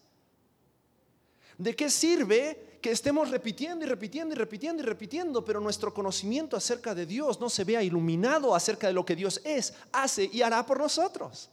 ¿De 1.59 1.76
qué 1.76 1.90
sirve 1.90 2.78
que 2.80 2.90
estemos 2.90 3.30
repitiendo 3.30 3.85
y 3.85 3.88
repitiendo 3.88 4.35
y 4.35 4.38
repitiendo 4.38 4.83
y 4.83 4.87
repitiendo, 4.87 5.44
pero 5.44 5.61
nuestro 5.61 5.92
conocimiento 5.92 6.57
acerca 6.57 6.94
de 6.94 7.07
Dios 7.07 7.40
no 7.40 7.48
se 7.48 7.64
vea 7.64 7.83
iluminado 7.83 8.54
acerca 8.54 8.87
de 8.87 8.92
lo 8.92 9.04
que 9.04 9.16
Dios 9.16 9.40
es, 9.44 9.74
hace 9.92 10.28
y 10.33 10.42
hará 10.42 10.64
por 10.64 10.78
nosotros? 10.78 11.50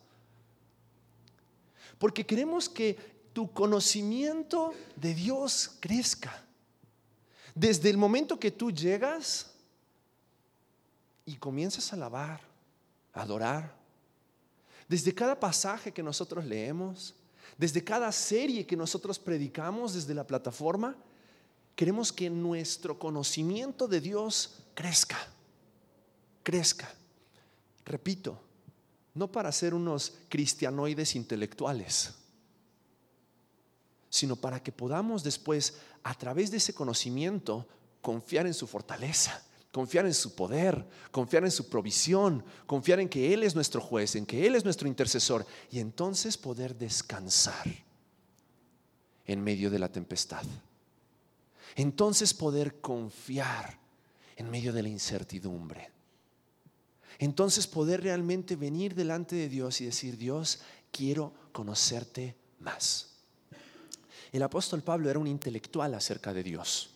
Porque 1.98 2.26
queremos 2.26 2.68
que 2.68 2.98
tu 3.34 3.52
conocimiento 3.52 4.74
de 4.96 5.14
Dios 5.14 5.72
crezca. 5.80 6.44
Desde 7.54 7.90
el 7.90 7.98
momento 7.98 8.40
que 8.40 8.52
tú 8.52 8.72
llegas 8.72 9.51
y 11.32 11.38
comienzas 11.38 11.92
a 11.92 11.96
alabar, 11.96 12.42
a 13.14 13.22
adorar. 13.22 13.74
Desde 14.88 15.16
cada 15.16 15.40
pasaje 15.40 15.94
que 15.94 16.04
nosotros 16.04 16.44
leemos, 16.46 17.16
desde 17.58 17.84
cada 17.84 18.12
serie 18.12 18.66
que 18.66 18.76
nosotros 18.76 19.18
predicamos 19.18 19.94
desde 19.94 20.14
la 20.14 20.28
plataforma, 20.28 20.96
queremos 21.76 22.12
que 22.12 22.30
nuestro 22.30 23.00
conocimiento 23.00 23.88
de 23.88 24.02
Dios 24.02 24.58
crezca, 24.74 25.18
crezca. 26.44 26.94
Repito, 27.86 28.38
no 29.14 29.32
para 29.32 29.52
ser 29.54 29.74
unos 29.74 30.14
cristianoides 30.28 31.16
intelectuales, 31.16 32.14
sino 34.10 34.36
para 34.36 34.62
que 34.62 34.74
podamos 34.74 35.24
después, 35.24 35.76
a 36.04 36.14
través 36.14 36.52
de 36.52 36.58
ese 36.58 36.74
conocimiento, 36.74 37.66
confiar 38.02 38.48
en 38.48 38.54
su 38.54 38.68
fortaleza 38.68 39.42
confiar 39.72 40.06
en 40.06 40.14
su 40.14 40.36
poder, 40.36 40.86
confiar 41.12 41.44
en 41.46 41.52
su 41.52 41.70
provisión, 41.70 42.44
confiar 42.66 43.00
en 43.00 43.10
que 43.10 43.34
Él 43.34 43.44
es 43.44 43.56
nuestro 43.56 43.82
juez, 43.82 44.16
en 44.16 44.26
que 44.26 44.46
Él 44.46 44.56
es 44.56 44.66
nuestro 44.66 44.88
intercesor 44.88 45.46
y 45.72 45.80
entonces 45.80 46.38
poder 46.38 46.76
descansar 46.76 47.68
en 49.26 49.42
medio 49.42 49.70
de 49.70 49.80
la 49.80 49.90
tempestad. 49.90 50.44
Entonces 51.76 52.34
poder 52.34 52.82
confiar 52.82 53.80
en 54.36 54.50
medio 54.50 54.74
de 54.74 54.84
la 54.84 54.90
incertidumbre. 54.90 55.90
Entonces 57.18 57.66
poder 57.66 58.02
realmente 58.02 58.56
venir 58.56 58.94
delante 58.94 59.36
de 59.36 59.48
Dios 59.48 59.80
y 59.80 59.86
decir, 59.86 60.18
Dios, 60.18 60.62
quiero 60.92 61.34
conocerte 61.54 62.36
más. 62.60 63.12
El 64.34 64.44
apóstol 64.44 64.82
Pablo 64.82 65.10
era 65.10 65.20
un 65.20 65.28
intelectual 65.28 65.94
acerca 65.94 66.34
de 66.34 66.44
Dios. 66.44 66.90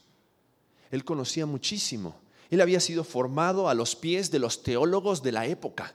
Él 0.92 1.06
conocía 1.06 1.46
muchísimo 1.46 2.25
él 2.50 2.62
había 2.62 2.80
sido 2.80 3.04
formado 3.04 3.70
a 3.70 3.74
los 3.74 3.96
pies 3.96 4.32
de 4.32 4.40
los 4.40 4.64
teólogos 4.64 5.24
de 5.24 5.32
la 5.32 5.46
época. 5.46 5.94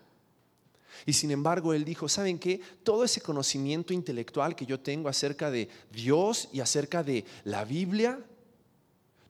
Y 1.07 1.13
sin 1.13 1.31
embargo, 1.31 1.73
él 1.73 1.85
dijo, 1.85 2.09
¿saben 2.09 2.39
qué? 2.39 2.61
Todo 2.83 3.05
ese 3.05 3.21
conocimiento 3.21 3.93
intelectual 3.93 4.55
que 4.55 4.67
yo 4.67 4.81
tengo 4.81 5.09
acerca 5.09 5.51
de 5.51 5.69
Dios 5.91 6.49
y 6.53 6.61
acerca 6.61 7.03
de 7.03 7.25
la 7.45 7.65
Biblia, 7.65 8.23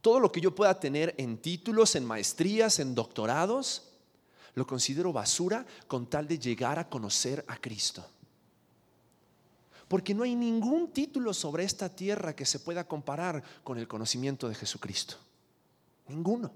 todo 0.00 0.18
lo 0.18 0.32
que 0.32 0.40
yo 0.40 0.54
pueda 0.54 0.80
tener 0.80 1.14
en 1.18 1.38
títulos, 1.38 1.94
en 1.94 2.04
maestrías, 2.04 2.78
en 2.78 2.94
doctorados, 2.94 3.90
lo 4.54 4.66
considero 4.66 5.12
basura 5.12 5.64
con 5.86 6.06
tal 6.06 6.26
de 6.26 6.38
llegar 6.38 6.78
a 6.78 6.88
conocer 6.88 7.44
a 7.46 7.56
Cristo. 7.56 8.04
Porque 9.86 10.14
no 10.14 10.22
hay 10.22 10.34
ningún 10.34 10.92
título 10.92 11.34
sobre 11.34 11.64
esta 11.64 11.88
tierra 11.88 12.34
que 12.34 12.46
se 12.46 12.60
pueda 12.60 12.86
comparar 12.86 13.42
con 13.62 13.78
el 13.78 13.88
conocimiento 13.88 14.48
de 14.48 14.54
Jesucristo. 14.54 15.16
Ninguno. 16.08 16.52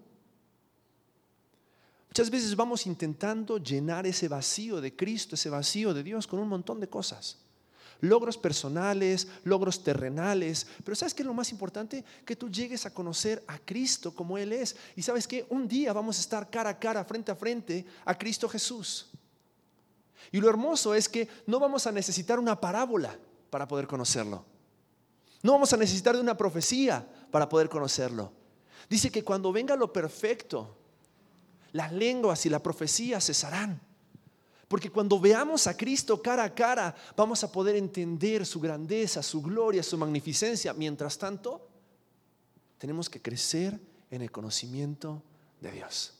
Muchas 2.14 2.30
veces 2.30 2.54
vamos 2.54 2.86
intentando 2.86 3.58
llenar 3.58 4.06
ese 4.06 4.28
vacío 4.28 4.80
de 4.80 4.94
Cristo, 4.94 5.34
ese 5.34 5.50
vacío 5.50 5.92
de 5.92 6.04
Dios 6.04 6.28
con 6.28 6.38
un 6.38 6.46
montón 6.46 6.78
de 6.78 6.88
cosas. 6.88 7.38
Logros 8.02 8.38
personales, 8.38 9.26
logros 9.42 9.82
terrenales. 9.82 10.64
Pero 10.84 10.94
¿sabes 10.94 11.12
qué 11.12 11.22
es 11.22 11.26
lo 11.26 11.34
más 11.34 11.50
importante? 11.50 12.04
Que 12.24 12.36
tú 12.36 12.48
llegues 12.48 12.86
a 12.86 12.94
conocer 12.94 13.42
a 13.48 13.58
Cristo 13.58 14.14
como 14.14 14.38
Él 14.38 14.52
es. 14.52 14.76
Y 14.94 15.02
sabes 15.02 15.26
que 15.26 15.44
un 15.50 15.66
día 15.66 15.92
vamos 15.92 16.18
a 16.18 16.20
estar 16.20 16.48
cara 16.48 16.70
a 16.70 16.78
cara, 16.78 17.04
frente 17.04 17.32
a 17.32 17.34
frente 17.34 17.84
a 18.04 18.16
Cristo 18.16 18.48
Jesús. 18.48 19.10
Y 20.30 20.40
lo 20.40 20.48
hermoso 20.48 20.94
es 20.94 21.08
que 21.08 21.26
no 21.48 21.58
vamos 21.58 21.84
a 21.88 21.90
necesitar 21.90 22.38
una 22.38 22.60
parábola 22.60 23.18
para 23.50 23.66
poder 23.66 23.88
conocerlo. 23.88 24.44
No 25.42 25.50
vamos 25.50 25.72
a 25.72 25.76
necesitar 25.76 26.14
de 26.14 26.20
una 26.20 26.36
profecía 26.36 27.04
para 27.32 27.48
poder 27.48 27.68
conocerlo. 27.68 28.30
Dice 28.88 29.10
que 29.10 29.24
cuando 29.24 29.50
venga 29.50 29.74
lo 29.74 29.92
perfecto, 29.92 30.76
las 31.74 31.92
lenguas 31.92 32.46
y 32.46 32.48
la 32.48 32.62
profecía 32.62 33.20
cesarán. 33.20 33.80
Porque 34.68 34.90
cuando 34.90 35.18
veamos 35.18 35.66
a 35.66 35.76
Cristo 35.76 36.22
cara 36.22 36.44
a 36.44 36.54
cara, 36.54 36.94
vamos 37.16 37.42
a 37.42 37.50
poder 37.50 37.74
entender 37.74 38.46
su 38.46 38.60
grandeza, 38.60 39.24
su 39.24 39.42
gloria, 39.42 39.82
su 39.82 39.98
magnificencia. 39.98 40.72
Mientras 40.72 41.18
tanto, 41.18 41.68
tenemos 42.78 43.10
que 43.10 43.20
crecer 43.20 43.78
en 44.10 44.22
el 44.22 44.30
conocimiento 44.30 45.20
de 45.60 45.72
Dios. 45.72 46.14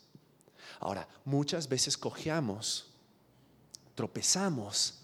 Ahora, 0.80 1.08
muchas 1.24 1.68
veces 1.68 1.96
cojeamos, 1.96 2.92
tropezamos, 3.94 5.02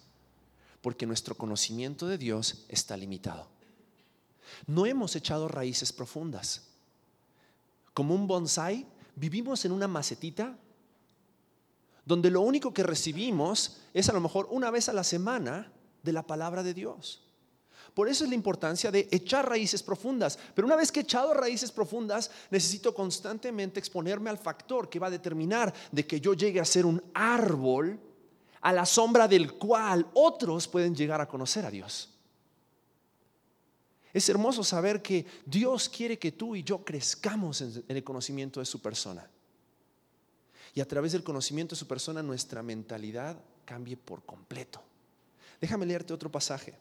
porque 0.81 1.07
nuestro 1.07 1.37
conocimiento 1.37 2.09
de 2.09 2.19
Dios 2.19 2.65
está 2.69 2.97
limitado. 2.97 3.47
No 4.67 4.85
hemos 4.85 5.15
echado 5.15 5.47
raíces 5.47 5.93
profundas. 5.93 6.63
Como 7.95 8.17
un 8.17 8.27
bonsai, 8.27 8.85
vivimos 9.21 9.65
en 9.67 9.73
una 9.73 9.87
macetita 9.87 10.57
donde 12.07 12.31
lo 12.31 12.41
único 12.41 12.73
que 12.73 12.83
recibimos 12.83 13.77
es 13.93 14.09
a 14.09 14.15
lo 14.15 14.21
mejor 14.21 14.49
una 14.51 14.71
vez 14.71 14.89
a 14.89 14.95
la 14.95 15.05
semana 15.05 15.71
de 16.03 16.13
la 16.13 16.27
palabra 16.27 16.63
de 16.63 16.73
Dios. 16.73 17.23
Por 17.93 18.09
eso 18.09 18.25
es 18.25 18.31
la 18.31 18.37
importancia 18.37 18.91
de 18.91 19.09
echar 19.11 19.49
raíces 19.49 19.83
profundas. 19.83 20.39
Pero 20.55 20.67
una 20.67 20.77
vez 20.77 20.91
que 20.91 21.01
he 21.01 21.03
echado 21.03 21.35
raíces 21.35 21.71
profundas, 21.71 22.31
necesito 22.51 22.95
constantemente 22.95 23.79
exponerme 23.79 24.31
al 24.31 24.39
factor 24.39 24.89
que 24.89 24.99
va 24.99 25.09
a 25.09 25.11
determinar 25.11 25.73
de 25.93 26.07
que 26.07 26.21
yo 26.21 26.33
llegue 26.33 26.61
a 26.61 26.65
ser 26.65 26.87
un 26.87 27.03
árbol 27.13 28.01
a 28.63 28.73
la 28.73 28.87
sombra 28.87 29.29
del 29.29 29.55
cual 29.55 30.07
otros 30.15 30.67
pueden 30.67 30.95
llegar 30.95 31.21
a 31.21 31.29
conocer 31.29 31.67
a 31.67 31.71
Dios. 31.71 32.20
Es 34.13 34.29
hermoso 34.29 34.65
saber 34.65 35.03
que 35.03 35.25
Dios 35.47 35.89
quiere 35.89 36.19
que 36.19 36.33
tú 36.33 36.57
y 36.57 36.65
yo 36.65 36.85
crezcamos 36.85 37.61
en 37.61 37.85
el 37.89 38.05
conocimiento 38.05 38.61
de 38.61 38.67
su 38.67 38.81
persona. 38.81 39.29
Y 40.75 40.81
a 40.81 40.89
través 40.89 41.13
del 41.13 41.23
conocimiento 41.23 41.75
de 41.75 41.79
su 41.79 41.87
persona 41.87 42.23
nuestra 42.23 42.63
mentalidad 42.63 43.37
cambie 43.65 43.97
por 43.97 44.25
completo. 44.25 44.83
Déjame 45.61 45.87
leerte 45.87 46.13
otro 46.13 46.31
pasaje. 46.31 46.75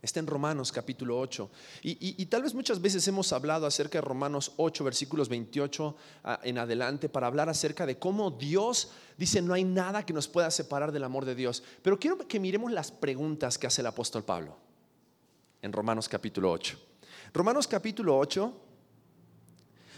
Está 0.00 0.18
en 0.18 0.26
Romanos 0.26 0.72
capítulo 0.72 1.18
8. 1.20 1.50
Y, 1.82 2.26
tal 2.26 2.42
vez 2.42 2.54
muchas 2.54 2.80
veces 2.80 3.06
hemos 3.06 3.32
hablado 3.32 3.66
acerca 3.66 3.98
de 3.98 4.02
Romanos 4.02 4.52
8, 4.56 4.82
versículos 4.82 5.28
28 5.28 5.96
ah, 6.24 6.40
en 6.42 6.58
adelante, 6.58 7.08
para 7.08 7.28
hablar 7.28 7.48
acerca 7.48 7.86
de 7.86 7.98
cómo 7.98 8.30
Dios 8.30 8.90
dice 9.16 9.40
no 9.42 9.54
hay 9.54 9.62
nada 9.62 10.04
que 10.04 10.12
nos 10.12 10.26
pueda 10.26 10.50
separar 10.50 10.90
del 10.90 11.04
amor 11.04 11.24
de 11.24 11.36
Dios. 11.36 11.62
Pero 11.82 12.00
quiero 12.00 12.18
que 12.26 12.40
miremos 12.40 12.72
las 12.72 12.90
preguntas 12.90 13.58
que 13.58 13.68
hace 13.68 13.82
el 13.82 13.86
apóstol 13.86 14.24
Pablo 14.24 14.56
en 15.62 15.72
Romanos 15.72 16.08
capítulo 16.08 16.50
8. 16.50 16.76
Romanos 17.32 17.66
capítulo 17.68 18.18
8, 18.18 18.52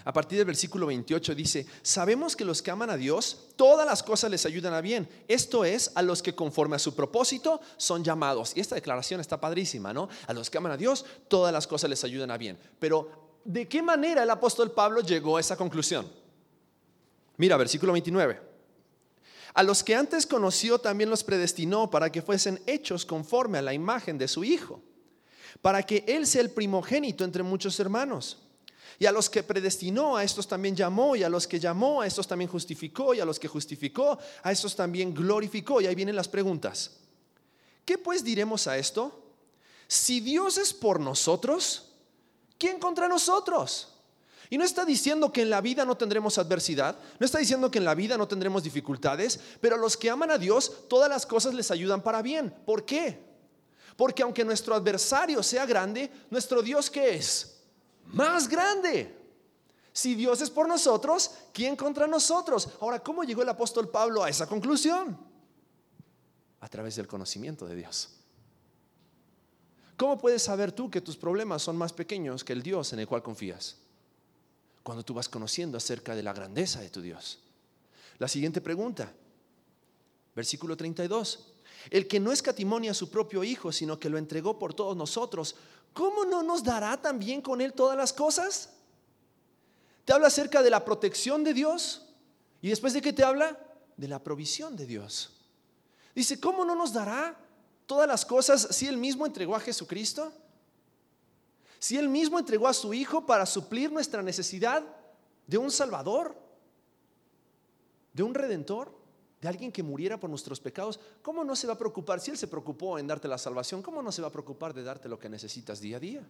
a 0.04 0.12
partir 0.12 0.36
del 0.36 0.46
versículo 0.46 0.86
28 0.86 1.34
dice, 1.34 1.66
sabemos 1.80 2.36
que 2.36 2.44
los 2.44 2.60
que 2.60 2.70
aman 2.70 2.90
a 2.90 2.96
Dios, 2.98 3.48
todas 3.56 3.86
las 3.86 4.02
cosas 4.02 4.30
les 4.30 4.44
ayudan 4.44 4.74
a 4.74 4.82
bien. 4.82 5.08
Esto 5.26 5.64
es, 5.64 5.90
a 5.94 6.02
los 6.02 6.22
que 6.22 6.34
conforme 6.34 6.76
a 6.76 6.78
su 6.78 6.94
propósito 6.94 7.60
son 7.78 8.04
llamados. 8.04 8.52
Y 8.54 8.60
esta 8.60 8.74
declaración 8.74 9.20
está 9.20 9.40
padrísima, 9.40 9.94
¿no? 9.94 10.10
A 10.26 10.34
los 10.34 10.50
que 10.50 10.58
aman 10.58 10.72
a 10.72 10.76
Dios, 10.76 11.06
todas 11.28 11.52
las 11.52 11.66
cosas 11.66 11.88
les 11.88 12.04
ayudan 12.04 12.30
a 12.30 12.36
bien. 12.36 12.58
Pero, 12.78 13.38
¿de 13.44 13.66
qué 13.66 13.80
manera 13.80 14.22
el 14.22 14.30
apóstol 14.30 14.72
Pablo 14.72 15.00
llegó 15.00 15.38
a 15.38 15.40
esa 15.40 15.56
conclusión? 15.56 16.06
Mira, 17.38 17.56
versículo 17.56 17.94
29. 17.94 18.38
A 19.54 19.62
los 19.62 19.82
que 19.82 19.94
antes 19.94 20.26
conoció 20.26 20.78
también 20.78 21.08
los 21.08 21.24
predestinó 21.24 21.88
para 21.88 22.12
que 22.12 22.20
fuesen 22.20 22.60
hechos 22.66 23.06
conforme 23.06 23.56
a 23.56 23.62
la 23.62 23.72
imagen 23.72 24.18
de 24.18 24.28
su 24.28 24.44
Hijo 24.44 24.82
para 25.60 25.82
que 25.82 26.04
Él 26.06 26.26
sea 26.26 26.42
el 26.42 26.50
primogénito 26.50 27.24
entre 27.24 27.42
muchos 27.42 27.78
hermanos. 27.80 28.38
Y 28.98 29.06
a 29.06 29.12
los 29.12 29.28
que 29.28 29.42
predestinó, 29.42 30.16
a 30.16 30.24
estos 30.24 30.46
también 30.46 30.76
llamó, 30.76 31.16
y 31.16 31.22
a 31.22 31.28
los 31.28 31.48
que 31.48 31.58
llamó, 31.58 32.00
a 32.00 32.06
estos 32.06 32.26
también 32.26 32.50
justificó, 32.50 33.14
y 33.14 33.20
a 33.20 33.24
los 33.24 33.38
que 33.38 33.48
justificó, 33.48 34.18
a 34.42 34.52
estos 34.52 34.76
también 34.76 35.12
glorificó. 35.12 35.80
Y 35.80 35.86
ahí 35.86 35.94
vienen 35.94 36.16
las 36.16 36.28
preguntas. 36.28 36.92
¿Qué 37.84 37.98
pues 37.98 38.22
diremos 38.22 38.66
a 38.66 38.78
esto? 38.78 39.22
Si 39.88 40.20
Dios 40.20 40.58
es 40.58 40.72
por 40.72 41.00
nosotros, 41.00 41.90
¿quién 42.56 42.78
contra 42.78 43.08
nosotros? 43.08 43.88
Y 44.50 44.58
no 44.58 44.64
está 44.64 44.84
diciendo 44.84 45.32
que 45.32 45.42
en 45.42 45.50
la 45.50 45.60
vida 45.60 45.84
no 45.84 45.96
tendremos 45.96 46.38
adversidad, 46.38 46.96
no 47.18 47.26
está 47.26 47.38
diciendo 47.38 47.70
que 47.70 47.78
en 47.78 47.84
la 47.84 47.94
vida 47.94 48.16
no 48.16 48.28
tendremos 48.28 48.62
dificultades, 48.62 49.40
pero 49.60 49.74
a 49.74 49.78
los 49.78 49.96
que 49.96 50.10
aman 50.10 50.30
a 50.30 50.38
Dios, 50.38 50.88
todas 50.88 51.08
las 51.08 51.26
cosas 51.26 51.54
les 51.54 51.70
ayudan 51.70 52.02
para 52.02 52.22
bien. 52.22 52.54
¿Por 52.64 52.84
qué? 52.84 53.33
Porque 53.96 54.22
aunque 54.22 54.44
nuestro 54.44 54.74
adversario 54.74 55.42
sea 55.42 55.66
grande, 55.66 56.10
nuestro 56.30 56.62
Dios 56.62 56.90
que 56.90 57.16
es? 57.16 57.60
Más 58.06 58.48
grande. 58.48 59.24
Si 59.92 60.16
Dios 60.16 60.40
es 60.40 60.50
por 60.50 60.66
nosotros, 60.66 61.30
¿quién 61.52 61.76
contra 61.76 62.08
nosotros? 62.08 62.68
Ahora, 62.80 63.00
¿cómo 63.00 63.22
llegó 63.22 63.42
el 63.42 63.48
apóstol 63.48 63.88
Pablo 63.88 64.24
a 64.24 64.28
esa 64.28 64.48
conclusión? 64.48 65.16
A 66.60 66.68
través 66.68 66.96
del 66.96 67.06
conocimiento 67.06 67.66
de 67.66 67.76
Dios. 67.76 68.10
¿Cómo 69.96 70.18
puedes 70.18 70.42
saber 70.42 70.72
tú 70.72 70.90
que 70.90 71.00
tus 71.00 71.16
problemas 71.16 71.62
son 71.62 71.76
más 71.76 71.92
pequeños 71.92 72.42
que 72.42 72.52
el 72.52 72.64
Dios 72.64 72.92
en 72.92 72.98
el 72.98 73.06
cual 73.06 73.22
confías? 73.22 73.76
Cuando 74.82 75.04
tú 75.04 75.14
vas 75.14 75.28
conociendo 75.28 75.78
acerca 75.78 76.16
de 76.16 76.24
la 76.24 76.32
grandeza 76.32 76.80
de 76.80 76.90
tu 76.90 77.00
Dios. 77.00 77.38
La 78.18 78.26
siguiente 78.26 78.60
pregunta, 78.60 79.12
versículo 80.34 80.76
32. 80.76 81.53
El 81.90 82.08
que 82.08 82.20
no 82.20 82.32
escatimonia 82.32 82.92
a 82.92 82.94
su 82.94 83.10
propio 83.10 83.44
Hijo, 83.44 83.72
sino 83.72 83.98
que 83.98 84.08
lo 84.08 84.18
entregó 84.18 84.58
por 84.58 84.74
todos 84.74 84.96
nosotros, 84.96 85.56
¿cómo 85.92 86.24
no 86.24 86.42
nos 86.42 86.64
dará 86.64 87.00
también 87.00 87.40
con 87.40 87.60
Él 87.60 87.72
todas 87.72 87.96
las 87.96 88.12
cosas? 88.12 88.70
Te 90.04 90.12
habla 90.12 90.28
acerca 90.28 90.62
de 90.62 90.70
la 90.70 90.84
protección 90.84 91.44
de 91.44 91.54
Dios 91.54 92.06
y 92.60 92.68
después 92.68 92.92
de 92.92 93.02
qué 93.02 93.12
te 93.12 93.24
habla? 93.24 93.58
De 93.96 94.08
la 94.08 94.22
provisión 94.22 94.76
de 94.76 94.86
Dios. 94.86 95.30
Dice, 96.14 96.40
¿cómo 96.40 96.64
no 96.64 96.74
nos 96.74 96.92
dará 96.92 97.36
todas 97.86 98.08
las 98.08 98.24
cosas 98.24 98.68
si 98.70 98.86
Él 98.86 98.96
mismo 98.96 99.26
entregó 99.26 99.54
a 99.54 99.60
Jesucristo? 99.60 100.32
Si 101.78 101.98
Él 101.98 102.08
mismo 102.08 102.38
entregó 102.38 102.68
a 102.68 102.72
su 102.72 102.94
Hijo 102.94 103.26
para 103.26 103.46
suplir 103.46 103.92
nuestra 103.92 104.22
necesidad 104.22 104.82
de 105.46 105.58
un 105.58 105.70
Salvador, 105.70 106.34
de 108.12 108.22
un 108.22 108.34
Redentor 108.34 109.03
de 109.44 109.50
alguien 109.50 109.70
que 109.70 109.82
muriera 109.82 110.18
por 110.18 110.30
nuestros 110.30 110.58
pecados, 110.58 110.98
¿cómo 111.20 111.44
no 111.44 111.54
se 111.54 111.66
va 111.66 111.74
a 111.74 111.78
preocupar? 111.78 112.18
Si 112.18 112.30
Él 112.30 112.38
se 112.38 112.48
preocupó 112.48 112.98
en 112.98 113.06
darte 113.06 113.28
la 113.28 113.36
salvación, 113.36 113.82
¿cómo 113.82 114.00
no 114.00 114.10
se 114.10 114.22
va 114.22 114.28
a 114.28 114.32
preocupar 114.32 114.72
de 114.72 114.82
darte 114.82 115.06
lo 115.06 115.18
que 115.18 115.28
necesitas 115.28 115.82
día 115.82 115.98
a 115.98 116.00
día? 116.00 116.26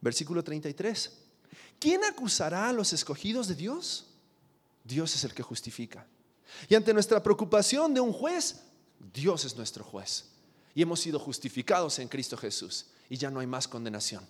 Versículo 0.00 0.42
33. 0.42 1.12
¿Quién 1.78 2.02
acusará 2.02 2.68
a 2.68 2.72
los 2.72 2.92
escogidos 2.92 3.46
de 3.46 3.54
Dios? 3.54 4.08
Dios 4.82 5.14
es 5.14 5.22
el 5.22 5.32
que 5.32 5.44
justifica. 5.44 6.08
Y 6.68 6.74
ante 6.74 6.92
nuestra 6.92 7.22
preocupación 7.22 7.94
de 7.94 8.00
un 8.00 8.12
juez, 8.12 8.64
Dios 8.98 9.44
es 9.44 9.56
nuestro 9.56 9.84
juez. 9.84 10.30
Y 10.74 10.82
hemos 10.82 10.98
sido 10.98 11.20
justificados 11.20 12.00
en 12.00 12.08
Cristo 12.08 12.36
Jesús. 12.36 12.86
Y 13.08 13.16
ya 13.16 13.30
no 13.30 13.38
hay 13.38 13.46
más 13.46 13.68
condenación 13.68 14.26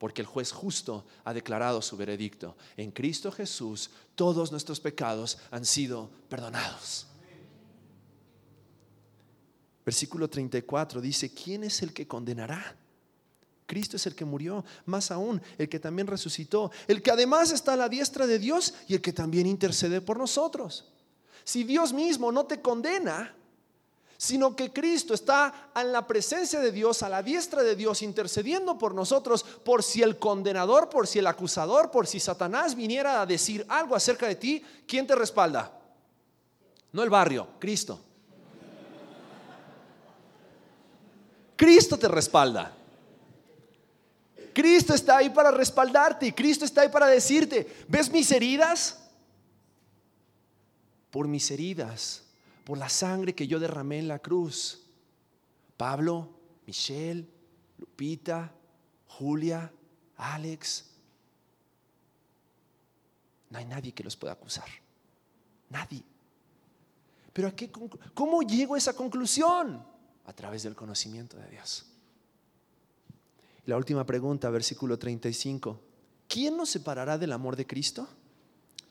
porque 0.00 0.22
el 0.22 0.26
juez 0.26 0.50
justo 0.50 1.04
ha 1.24 1.34
declarado 1.34 1.82
su 1.82 1.94
veredicto. 1.94 2.56
En 2.78 2.90
Cristo 2.90 3.30
Jesús 3.30 3.90
todos 4.14 4.50
nuestros 4.50 4.80
pecados 4.80 5.36
han 5.50 5.66
sido 5.66 6.10
perdonados. 6.30 7.06
Versículo 9.84 10.30
34 10.30 11.02
dice, 11.02 11.34
¿quién 11.34 11.64
es 11.64 11.82
el 11.82 11.92
que 11.92 12.08
condenará? 12.08 12.74
Cristo 13.66 13.96
es 13.96 14.06
el 14.06 14.14
que 14.14 14.24
murió, 14.24 14.64
más 14.86 15.10
aún 15.10 15.40
el 15.58 15.68
que 15.68 15.78
también 15.78 16.06
resucitó, 16.06 16.70
el 16.88 17.02
que 17.02 17.10
además 17.10 17.52
está 17.52 17.74
a 17.74 17.76
la 17.76 17.90
diestra 17.90 18.26
de 18.26 18.38
Dios 18.38 18.72
y 18.88 18.94
el 18.94 19.02
que 19.02 19.12
también 19.12 19.46
intercede 19.46 20.00
por 20.00 20.16
nosotros. 20.16 20.90
Si 21.44 21.62
Dios 21.62 21.92
mismo 21.92 22.32
no 22.32 22.46
te 22.46 22.62
condena, 22.62 23.34
sino 24.20 24.54
que 24.54 24.70
Cristo 24.70 25.14
está 25.14 25.70
en 25.74 25.92
la 25.92 26.06
presencia 26.06 26.60
de 26.60 26.70
Dios, 26.70 27.02
a 27.02 27.08
la 27.08 27.22
diestra 27.22 27.62
de 27.62 27.74
Dios, 27.74 28.02
intercediendo 28.02 28.76
por 28.76 28.94
nosotros, 28.94 29.42
por 29.42 29.82
si 29.82 30.02
el 30.02 30.18
condenador, 30.18 30.90
por 30.90 31.06
si 31.06 31.20
el 31.20 31.26
acusador, 31.26 31.90
por 31.90 32.06
si 32.06 32.20
Satanás 32.20 32.74
viniera 32.74 33.22
a 33.22 33.24
decir 33.24 33.64
algo 33.66 33.96
acerca 33.96 34.28
de 34.28 34.34
ti, 34.34 34.62
¿quién 34.86 35.06
te 35.06 35.14
respalda? 35.14 35.72
No 36.92 37.02
el 37.02 37.08
barrio, 37.08 37.48
Cristo. 37.58 37.98
Cristo 41.56 41.98
te 41.98 42.08
respalda. 42.08 42.76
Cristo 44.52 44.92
está 44.92 45.16
ahí 45.16 45.30
para 45.30 45.50
respaldarte 45.50 46.26
y 46.26 46.32
Cristo 46.32 46.66
está 46.66 46.82
ahí 46.82 46.90
para 46.90 47.06
decirte, 47.06 47.84
¿ves 47.88 48.10
mis 48.10 48.30
heridas? 48.30 48.98
Por 51.10 51.26
mis 51.26 51.50
heridas, 51.50 52.24
por 52.70 52.78
la 52.78 52.88
sangre 52.88 53.34
que 53.34 53.48
yo 53.48 53.58
derramé 53.58 53.98
en 53.98 54.06
la 54.06 54.20
cruz. 54.20 54.86
Pablo, 55.76 56.30
Michelle, 56.68 57.26
Lupita, 57.78 58.54
Julia, 59.08 59.72
Alex. 60.16 60.88
No 63.48 63.58
hay 63.58 63.64
nadie 63.64 63.90
que 63.90 64.04
los 64.04 64.16
pueda 64.16 64.34
acusar. 64.34 64.68
Nadie. 65.68 66.04
Pero 67.32 67.48
¿a 67.48 67.56
qué, 67.56 67.72
¿cómo 68.14 68.42
llego 68.42 68.76
a 68.76 68.78
esa 68.78 68.92
conclusión? 68.92 69.84
A 70.24 70.32
través 70.32 70.62
del 70.62 70.76
conocimiento 70.76 71.36
de 71.38 71.50
Dios. 71.50 71.86
La 73.66 73.76
última 73.76 74.06
pregunta, 74.06 74.48
versículo 74.48 74.96
35. 74.96 75.80
¿Quién 76.28 76.56
nos 76.56 76.70
separará 76.70 77.18
del 77.18 77.32
amor 77.32 77.56
de 77.56 77.66
Cristo? 77.66 78.06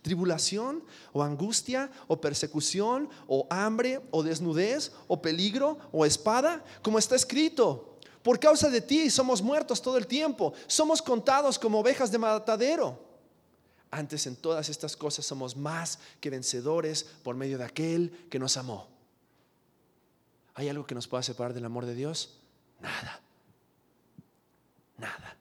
¿Tribulación 0.01 0.83
o 1.11 1.21
angustia 1.21 1.91
o 2.07 2.21
persecución 2.21 3.09
o 3.27 3.45
hambre 3.49 3.99
o 4.11 4.23
desnudez 4.23 4.91
o 5.07 5.21
peligro 5.21 5.77
o 5.91 6.05
espada? 6.05 6.63
Como 6.81 6.97
está 6.97 7.15
escrito, 7.15 7.99
por 8.23 8.39
causa 8.39 8.69
de 8.69 8.81
ti 8.81 9.09
somos 9.09 9.41
muertos 9.41 9.81
todo 9.81 9.97
el 9.97 10.07
tiempo, 10.07 10.53
somos 10.67 11.01
contados 11.01 11.59
como 11.59 11.79
ovejas 11.79 12.11
de 12.11 12.17
matadero. 12.17 13.09
Antes 13.91 14.27
en 14.27 14.35
todas 14.35 14.69
estas 14.69 14.95
cosas 14.95 15.25
somos 15.25 15.57
más 15.57 15.99
que 16.21 16.29
vencedores 16.29 17.03
por 17.23 17.35
medio 17.35 17.57
de 17.57 17.65
aquel 17.65 18.27
que 18.29 18.39
nos 18.39 18.55
amó. 18.55 18.87
¿Hay 20.53 20.69
algo 20.69 20.85
que 20.85 20.95
nos 20.95 21.07
pueda 21.07 21.23
separar 21.23 21.53
del 21.53 21.65
amor 21.65 21.85
de 21.85 21.95
Dios? 21.95 22.37
Nada. 22.79 23.19
Nada. 24.97 25.35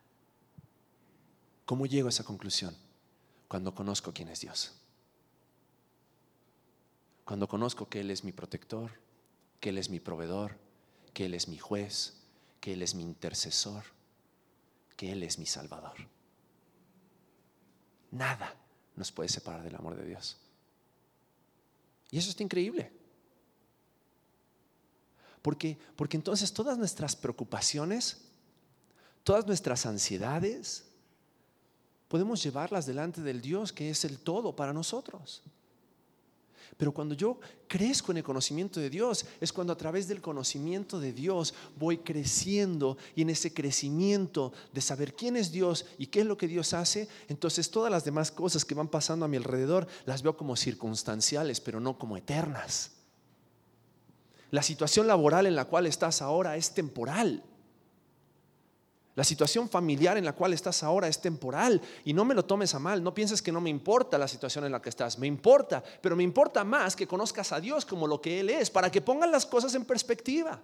¿Cómo 1.67 1.87
llego 1.87 2.07
a 2.07 2.11
esa 2.11 2.25
conclusión? 2.25 2.75
Cuando 3.49 3.75
conozco 3.75 4.13
quién 4.13 4.29
es 4.29 4.41
Dios. 4.41 4.75
Cuando 7.25 7.49
conozco 7.49 7.89
que 7.89 8.01
Él 8.01 8.11
es 8.11 8.25
mi 8.25 8.33
protector, 8.33 8.93
que 9.61 9.71
Él 9.71 9.79
es 9.79 9.91
mi 9.91 10.01
proveedor, 10.01 10.57
que 11.13 11.27
Él 11.27 11.35
es 11.35 11.49
mi 11.49 11.59
juez, 11.59 12.15
que 12.61 12.75
Él 12.75 12.83
es 12.83 12.95
mi 12.95 13.03
intercesor, 13.03 13.85
que 14.97 15.13
Él 15.13 15.23
es 15.23 15.39
mi 15.39 15.47
salvador. 15.47 15.97
Nada 18.11 18.55
nos 18.97 19.13
puede 19.13 19.29
separar 19.29 19.63
del 19.63 19.75
amor 19.75 19.97
de 19.97 20.07
Dios. 20.07 20.39
Y 22.11 22.19
eso 22.19 22.31
está 22.31 22.43
increíble. 22.43 22.93
Porque, 25.43 25.79
porque 25.97 26.17
entonces 26.17 26.53
todas 26.53 26.79
nuestras 26.79 27.17
preocupaciones 27.17 28.29
todas 29.29 29.47
nuestras 29.47 29.85
ansiedades, 29.85 30.87
podemos 32.09 32.43
llevarlas 32.43 32.87
delante 32.87 33.21
del 33.21 33.41
Dios 33.41 33.73
que 33.73 33.91
es 33.91 34.05
el 34.05 34.19
todo 34.19 34.57
para 34.57 34.73
nosotros. 34.73 35.43
Pero 36.77 36.93
cuando 36.93 37.15
yo 37.15 37.41
crezco 37.67 38.13
en 38.13 38.19
el 38.19 38.25
conocimiento 38.25 38.79
de 38.79 38.89
Dios, 38.89 39.27
es 39.41 39.53
cuando 39.53 39.73
a 39.73 39.77
través 39.77 40.07
del 40.07 40.21
conocimiento 40.21 41.01
de 41.01 41.13
Dios 41.13 41.53
voy 41.77 41.99
creciendo 41.99 42.97
y 43.17 43.23
en 43.23 43.31
ese 43.31 43.53
crecimiento 43.53 44.53
de 44.73 44.81
saber 44.81 45.15
quién 45.15 45.37
es 45.37 45.51
Dios 45.51 45.87
y 45.99 46.07
qué 46.07 46.21
es 46.21 46.27
lo 46.27 46.39
que 46.39 46.47
Dios 46.47 46.75
hace, 46.75 47.09
entonces 47.29 47.71
todas 47.71 47.91
las 47.91 48.05
demás 48.05 48.31
cosas 48.31 48.65
que 48.65 48.77
van 48.77 48.89
pasando 48.89 49.25
a 49.25 49.29
mi 49.29 49.37
alrededor 49.37 49.89
las 50.07 50.23
veo 50.23 50.37
como 50.37 50.55
circunstanciales, 50.55 51.61
pero 51.61 51.81
no 51.81 51.99
como 51.99 52.17
eternas. 52.17 52.93
La 54.53 54.63
situación 54.63 55.09
laboral 55.09 55.47
en 55.47 55.57
la 55.57 55.65
cual 55.65 55.87
estás 55.87 56.23
ahora 56.23 56.57
es 56.57 56.73
temporal. 56.75 57.43
La 59.19 59.25
situación 59.25 59.69
familiar 59.69 60.17
en 60.17 60.25
la 60.25 60.33
cual 60.33 60.53
estás 60.53 60.85
ahora 60.85 61.09
es 61.09 61.21
temporal 61.21 61.83
y 62.05 62.13
no 62.13 62.25
me 62.25 62.37
lo 62.37 62.45
tomes 62.45 62.73
a 62.77 62.79
mal. 62.79 63.03
No 63.03 63.13
pienses 63.13 63.43
que 63.43 63.51
no 63.51 63.61
me 63.61 63.69
importa 63.69 64.17
la 64.17 64.29
situación 64.29 64.65
en 64.65 64.71
la 64.71 64.81
que 64.81 64.91
estás. 64.91 65.19
Me 65.19 65.27
importa, 65.27 65.83
pero 66.01 66.15
me 66.15 66.23
importa 66.23 66.63
más 66.63 66.95
que 66.95 67.09
conozcas 67.09 67.51
a 67.51 67.59
Dios 67.59 67.85
como 67.85 68.07
lo 68.07 68.21
que 68.21 68.39
Él 68.39 68.49
es, 68.49 68.71
para 68.71 68.93
que 68.93 69.01
pongan 69.01 69.33
las 69.33 69.45
cosas 69.45 69.75
en 69.75 69.85
perspectiva. 69.85 70.63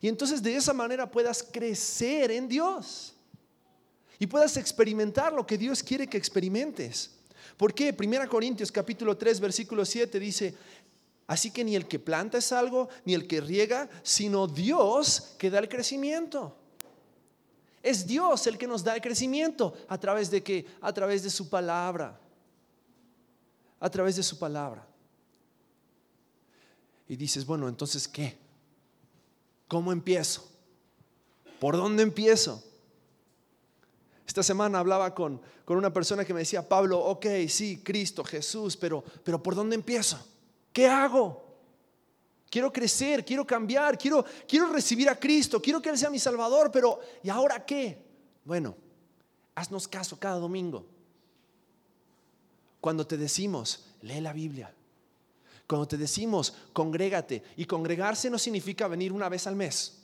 Y 0.00 0.06
entonces 0.06 0.44
de 0.44 0.54
esa 0.54 0.72
manera 0.72 1.10
puedas 1.10 1.42
crecer 1.42 2.30
en 2.30 2.46
Dios 2.46 3.16
y 4.20 4.28
puedas 4.28 4.56
experimentar 4.56 5.32
lo 5.32 5.44
que 5.44 5.58
Dios 5.58 5.82
quiere 5.82 6.06
que 6.06 6.18
experimentes. 6.18 7.16
¿Por 7.56 7.74
qué? 7.74 7.92
1 7.98 8.28
Corintios 8.28 8.70
capítulo 8.70 9.16
3 9.16 9.40
versículo 9.40 9.84
7 9.84 10.20
dice, 10.20 10.54
Así 11.26 11.50
que 11.50 11.64
ni 11.64 11.74
el 11.74 11.88
que 11.88 11.98
planta 11.98 12.38
es 12.38 12.52
algo, 12.52 12.88
ni 13.04 13.14
el 13.14 13.26
que 13.26 13.40
riega, 13.40 13.88
sino 14.02 14.46
Dios 14.46 15.34
que 15.38 15.50
da 15.50 15.58
el 15.58 15.68
crecimiento. 15.68 16.54
Es 17.82 18.06
Dios 18.06 18.46
el 18.46 18.58
que 18.58 18.66
nos 18.66 18.84
da 18.84 18.94
el 18.94 19.02
crecimiento. 19.02 19.74
¿A 19.88 19.98
través 19.98 20.30
de 20.30 20.42
qué? 20.42 20.66
A 20.80 20.92
través 20.92 21.22
de 21.22 21.30
su 21.30 21.48
palabra. 21.48 22.18
A 23.80 23.90
través 23.90 24.16
de 24.16 24.22
su 24.22 24.38
palabra. 24.38 24.86
Y 27.08 27.16
dices, 27.16 27.44
bueno, 27.44 27.68
entonces, 27.68 28.08
¿qué? 28.08 28.38
¿Cómo 29.68 29.92
empiezo? 29.92 30.50
¿Por 31.60 31.76
dónde 31.76 32.02
empiezo? 32.02 32.62
Esta 34.26 34.42
semana 34.42 34.78
hablaba 34.78 35.14
con, 35.14 35.40
con 35.64 35.76
una 35.76 35.92
persona 35.92 36.24
que 36.24 36.32
me 36.34 36.40
decía, 36.40 36.66
Pablo, 36.66 36.98
ok, 36.98 37.26
sí, 37.48 37.82
Cristo, 37.82 38.24
Jesús, 38.24 38.76
pero, 38.76 39.04
pero 39.22 39.42
¿por 39.42 39.54
dónde 39.54 39.74
empiezo? 39.74 40.33
¿Qué 40.74 40.88
hago? 40.88 41.40
Quiero 42.50 42.72
crecer, 42.72 43.24
quiero 43.24 43.46
cambiar, 43.46 43.96
quiero, 43.96 44.24
quiero 44.46 44.66
recibir 44.72 45.08
a 45.08 45.14
Cristo, 45.14 45.62
quiero 45.62 45.80
que 45.80 45.88
Él 45.88 45.96
sea 45.96 46.10
mi 46.10 46.18
Salvador, 46.18 46.70
pero 46.72 46.98
¿y 47.22 47.30
ahora 47.30 47.64
qué? 47.64 48.04
Bueno, 48.44 48.76
haznos 49.54 49.86
caso 49.86 50.18
cada 50.18 50.40
domingo. 50.40 50.84
Cuando 52.80 53.06
te 53.06 53.16
decimos, 53.16 53.86
lee 54.02 54.20
la 54.20 54.32
Biblia. 54.32 54.74
Cuando 55.68 55.86
te 55.86 55.96
decimos, 55.96 56.52
congrégate. 56.72 57.44
Y 57.56 57.66
congregarse 57.66 58.28
no 58.28 58.38
significa 58.38 58.88
venir 58.88 59.12
una 59.12 59.28
vez 59.28 59.46
al 59.46 59.54
mes. 59.54 60.02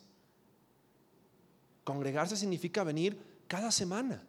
Congregarse 1.83 2.37
significa 2.37 2.85
venir 2.85 3.19
cada 3.49 3.73
semana. 3.73 4.25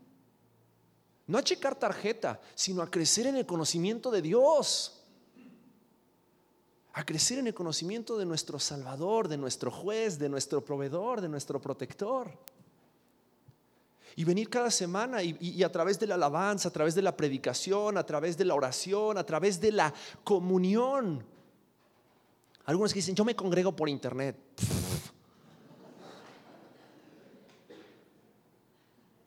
No 1.27 1.37
a 1.37 1.43
checar 1.43 1.75
tarjeta, 1.75 2.41
sino 2.55 2.81
a 2.81 2.89
crecer 2.89 3.27
en 3.27 3.37
el 3.37 3.45
conocimiento 3.45 4.09
de 4.09 4.23
Dios 4.23 5.00
a 6.93 7.05
crecer 7.05 7.39
en 7.39 7.47
el 7.47 7.53
conocimiento 7.53 8.17
de 8.17 8.25
nuestro 8.25 8.59
Salvador, 8.59 9.27
de 9.27 9.37
nuestro 9.37 9.71
juez, 9.71 10.19
de 10.19 10.29
nuestro 10.29 10.63
proveedor, 10.63 11.21
de 11.21 11.29
nuestro 11.29 11.61
protector. 11.61 12.31
Y 14.15 14.25
venir 14.25 14.49
cada 14.49 14.69
semana 14.69 15.23
y, 15.23 15.63
a 15.63 15.71
través 15.71 15.97
de 15.97 16.07
la 16.07 16.15
alabanza, 16.15 16.67
a 16.67 16.71
través 16.71 16.93
de 16.95 17.01
la 17.01 17.15
predicación, 17.15 17.97
a 17.97 18.05
través 18.05 18.37
de 18.37 18.43
la 18.43 18.55
oración, 18.55 19.17
a 19.17 19.25
través 19.25 19.61
de 19.61 19.71
la 19.71 19.93
comunión. 20.25 21.23
Algunos 22.65 22.91
que 22.91 22.99
dicen, 22.99 23.15
yo 23.15 23.23
me 23.23 23.35
congrego 23.35 23.75
por 23.75 23.87
internet. 23.87 24.35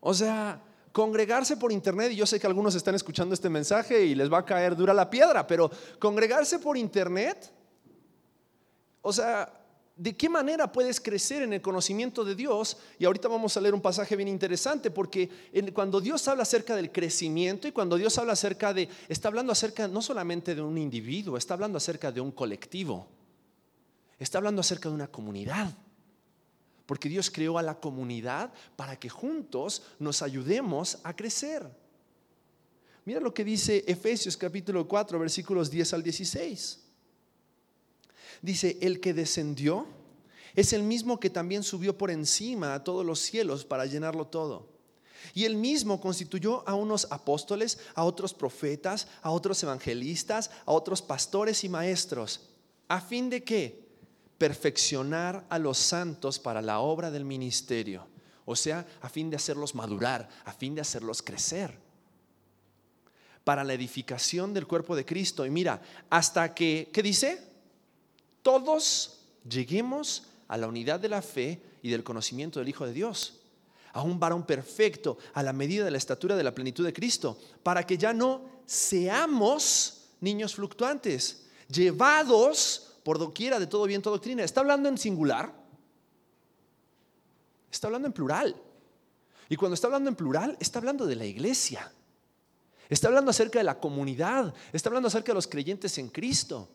O 0.07 0.13
sea, 0.13 0.61
congregarse 0.95 1.59
por 1.59 1.73
internet, 1.73 2.13
y 2.13 2.17
yo 2.17 2.25
sé 2.25 2.41
que 2.41 2.47
algunos 2.47 2.75
están 2.75 2.95
escuchando 2.95 3.35
este 3.35 3.51
mensaje 3.51 4.07
y 4.07 4.15
les 4.15 4.33
va 4.33 4.39
a 4.39 4.45
caer 4.47 4.75
dura 4.75 4.95
la 4.95 5.11
piedra, 5.11 5.47
pero 5.47 5.71
congregarse 5.99 6.59
por 6.59 6.79
internet 6.79 7.53
o 9.07 9.13
sea, 9.13 9.53
¿de 9.97 10.17
qué 10.17 10.31
manera 10.31 10.73
puedes 10.73 10.99
crecer 10.99 11.43
en 11.43 11.53
el 11.53 11.61
conocimiento 11.61 12.25
de 12.25 12.35
Dios? 12.35 12.79
Y 12.99 13.05
ahorita 13.05 13.29
vamos 13.29 13.55
a 13.55 13.61
leer 13.61 13.75
un 13.75 13.83
pasaje 13.83 14.17
bien 14.17 14.29
interesante 14.29 14.91
porque 14.91 15.29
cuando 15.75 16.01
Dios 16.01 16.27
habla 16.27 16.45
acerca 16.45 16.75
del 16.75 16.91
crecimiento 16.91 17.69
y 17.69 17.73
cuando 17.73 17.99
Dios 17.99 18.17
habla 18.17 18.33
acerca 18.33 18.73
de, 18.73 18.89
está 19.11 19.29
hablando 19.29 19.53
acerca 19.53 19.87
no 19.89 20.01
solamente 20.01 20.55
de 20.55 20.63
un 20.63 20.79
individuo, 20.79 21.37
está 21.37 21.53
hablando 21.53 21.77
acerca 21.77 22.11
de 22.11 22.23
un 22.23 22.33
colectivo, 22.33 23.07
está 24.19 24.39
hablando 24.39 24.63
acerca 24.63 24.89
de 24.89 24.95
una 24.95 25.09
comunidad. 25.09 25.71
Porque 26.87 27.09
Dios 27.09 27.31
creó 27.31 27.59
a 27.59 27.63
la 27.63 27.81
comunidad 27.81 28.53
para 28.77 28.99
que 28.99 29.09
juntos 29.09 29.83
nos 29.99 30.23
ayudemos 30.23 30.99
a 31.03 31.15
crecer. 31.17 31.67
Mira 33.05 33.21
lo 33.21 33.35
que 33.35 33.45
dice 33.45 33.85
Efesios 33.87 34.37
capítulo 34.37 34.89
4, 34.89 35.19
versículos 35.19 35.71
10 35.71 35.95
al 35.95 36.03
16. 36.03 36.81
Dice, 38.43 38.79
el 38.81 39.01
que 39.01 39.15
descendió 39.15 39.87
es 40.55 40.73
el 40.73 40.83
mismo 40.83 41.19
que 41.19 41.31
también 41.31 41.63
subió 41.63 41.97
por 41.97 42.11
encima 42.11 42.75
a 42.75 42.85
todos 42.85 43.05
los 43.05 43.19
cielos 43.19 43.65
para 43.65 43.87
llenarlo 43.87 44.27
todo. 44.27 44.69
Y 45.33 45.45
él 45.45 45.57
mismo 45.57 46.01
constituyó 46.01 46.67
a 46.69 46.75
unos 46.75 47.07
apóstoles, 47.11 47.79
a 47.95 48.05
otros 48.05 48.35
profetas, 48.35 49.09
a 49.23 49.31
otros 49.31 49.63
evangelistas, 49.63 50.51
a 50.67 50.73
otros 50.73 51.01
pastores 51.01 51.65
y 51.65 51.69
maestros, 51.69 52.49
a 52.89 53.01
fin 53.01 53.31
de 53.31 53.43
que 53.43 53.84
perfeccionar 54.39 55.45
a 55.49 55.59
los 55.59 55.79
santos 55.79 56.39
para 56.39 56.63
la 56.63 56.81
obra 56.81 57.11
del 57.11 57.25
ministerio, 57.25 58.07
o 58.45 58.57
sea, 58.57 58.87
a 59.01 59.09
fin 59.09 59.31
de 59.31 59.37
hacerlos 59.37 59.75
madurar, 59.75 60.29
a 60.45 60.53
fin 60.53 60.75
de 60.75 60.81
hacerlos 60.81 61.23
crecer, 61.23 61.79
para 63.45 63.65
la 63.65 63.75
edificación 63.75 64.55
del 64.55 64.67
cuerpo 64.67 64.97
de 64.97 65.05
Cristo. 65.05 65.45
Y 65.45 65.51
mira, 65.51 65.81
hasta 66.11 66.55
que, 66.55 66.91
¿qué 66.93 67.03
dice? 67.03 67.55
todos 68.45 69.21
lleguemos 69.49 70.25
a 70.49 70.59
la 70.59 70.69
unidad 70.69 71.01
de 71.01 71.09
la 71.09 71.23
fe 71.23 71.61
y 71.83 71.91
del 71.91 72.05
conocimiento 72.05 72.61
del 72.61 72.69
Hijo 72.69 72.87
de 72.87 72.93
Dios, 72.93 73.41
a 73.95 74.03
un 74.03 74.21
varón 74.21 74.45
perfecto 74.45 75.17
a 75.33 75.43
la 75.43 75.55
medida 75.55 75.85
de 75.85 75.91
la 75.91 75.99
estatura 75.99 76.37
de 76.37 76.45
la 76.45 76.55
plenitud 76.55 76.85
de 76.85 76.93
Cristo, 76.93 77.39
para 77.63 77.87
que 77.87 77.97
ya 77.97 78.13
no 78.13 78.43
seamos 78.67 80.09
niños 80.21 80.55
fluctuantes, 80.55 81.47
llevados 81.69 82.94
por 83.05 83.19
doquiera 83.19 83.61
de 83.61 83.69
todo 83.69 83.85
viento 83.85 84.11
doctrina. 84.11 84.43
¿Está 84.43 84.61
hablando 84.61 84.89
en 84.89 84.99
singular? 84.99 85.55
Está 87.71 87.87
hablando 87.87 88.09
en 88.09 88.13
plural. 88.13 88.57
Y 89.49 89.57
cuando 89.57 89.75
está 89.75 89.87
hablando 89.87 90.09
en 90.09 90.17
plural, 90.17 90.57
está 90.59 90.79
hablando 90.79 91.07
de 91.07 91.15
la 91.15 91.27
iglesia. 91.27 91.93
Está 92.89 93.09
hablando 93.09 93.31
acerca 93.31 93.59
de 93.59 93.65
la 93.65 93.79
comunidad. 93.79 94.55
Está 94.73 94.89
hablando 94.89 95.09
acerca 95.09 95.33
de 95.33 95.35
los 95.35 95.47
creyentes 95.47 95.99
en 95.99 96.09
Cristo. 96.09 96.71